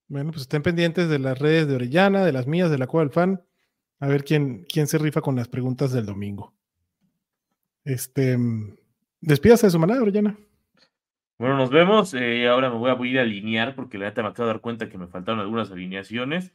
Bueno, 0.08 0.32
pues 0.32 0.42
estén 0.42 0.62
pendientes 0.62 1.08
de 1.08 1.20
las 1.20 1.40
redes 1.40 1.68
de 1.68 1.76
Orellana, 1.76 2.26
de 2.26 2.34
las 2.34 2.48
mías, 2.48 2.70
de 2.70 2.78
la 2.78 2.88
Cueva 2.88 3.06
del 3.06 3.14
Fan, 3.14 3.42
a 4.02 4.08
ver 4.08 4.24
quién, 4.24 4.66
quién 4.68 4.88
se 4.88 4.98
rifa 4.98 5.22
con 5.22 5.36
las 5.36 5.48
preguntas 5.48 5.94
del 5.94 6.08
domingo. 6.08 6.54
Este, 7.86 8.36
mm, 8.36 8.76
despídase 9.22 9.68
de 9.68 9.72
su 9.72 9.80
manera, 9.80 10.02
Orellana. 10.02 10.38
Bueno, 11.38 11.56
nos 11.56 11.70
vemos. 11.70 12.14
eh, 12.16 12.48
ahora 12.48 12.72
me 12.72 12.78
voy 12.78 12.90
a 12.90 13.12
ir 13.12 13.20
a 13.20 13.22
alinear 13.22 13.76
porque 13.76 14.00
la 14.00 14.06
neta 14.06 14.24
me 14.24 14.30
acabo 14.30 14.48
de 14.48 14.54
dar 14.54 14.62
cuenta 14.62 14.90
que 14.90 14.98
me 14.98 15.08
faltaron 15.08 15.40
algunas 15.40 15.72
alineaciones. 15.72 16.52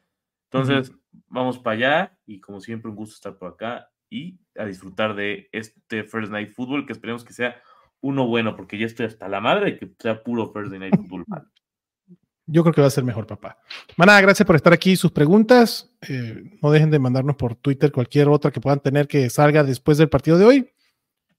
Entonces, 0.50 0.92
vamos 1.28 1.59
para 1.59 1.76
allá 1.76 2.18
y 2.26 2.40
como 2.40 2.61
siempre, 2.61 2.90
un 2.90 2.96
gusto 2.96 3.14
estar 3.14 3.38
por 3.38 3.52
acá 3.52 3.90
y 4.11 4.40
a 4.56 4.64
disfrutar 4.64 5.14
de 5.14 5.48
este 5.52 6.02
First 6.02 6.32
Night 6.32 6.50
Football 6.50 6.85
que 6.85 6.92
esperemos 6.92 7.24
que 7.24 7.32
sea 7.32 7.61
uno 8.00 8.26
bueno 8.26 8.56
porque 8.56 8.78
ya 8.78 8.87
estoy 8.87 9.06
hasta 9.06 9.28
la 9.28 9.40
madre 9.40 9.72
de 9.72 9.78
que 9.78 9.92
sea 9.98 10.22
puro 10.22 10.52
First 10.52 10.72
Night 10.72 10.96
Football. 10.96 11.24
Yo 12.46 12.62
creo 12.62 12.72
que 12.72 12.80
va 12.80 12.87
a 12.87 12.90
ser 12.90 13.02
mejor, 13.02 13.26
papá. 13.26 13.59
Manada, 13.96 14.20
gracias 14.20 14.46
por 14.46 14.54
estar 14.54 14.72
aquí. 14.72 14.96
Sus 14.96 15.11
preguntas, 15.11 15.90
eh, 16.09 16.44
no 16.62 16.70
dejen 16.70 16.90
de 16.90 17.00
mandarnos 17.00 17.35
por 17.35 17.56
Twitter 17.56 17.90
cualquier 17.90 18.28
otra 18.28 18.52
que 18.52 18.61
puedan 18.61 18.78
tener 18.78 19.09
que 19.09 19.28
salga 19.30 19.64
después 19.64 19.98
del 19.98 20.09
partido 20.09 20.38
de 20.38 20.44
hoy. 20.44 20.70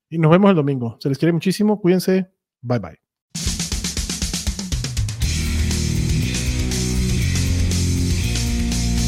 Y 0.09 0.17
nos 0.17 0.31
vemos 0.31 0.49
el 0.49 0.55
domingo. 0.57 0.97
Se 0.99 1.07
les 1.07 1.17
quiere 1.17 1.31
muchísimo. 1.31 1.79
Cuídense. 1.79 2.29
Bye 2.61 2.79
bye. 2.79 2.99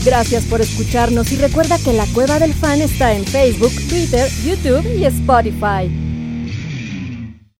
Gracias 0.05 0.45
por 0.45 0.61
escucharnos 0.61 1.31
y 1.33 1.35
recuerda 1.35 1.77
que 1.83 1.91
la 1.91 2.05
Cueva 2.13 2.39
del 2.39 2.53
Fan 2.53 2.81
está 2.81 3.13
en 3.13 3.25
Facebook, 3.25 3.73
Twitter, 3.89 4.29
YouTube 4.45 4.85
y 4.97 5.03
Spotify. 5.03 6.08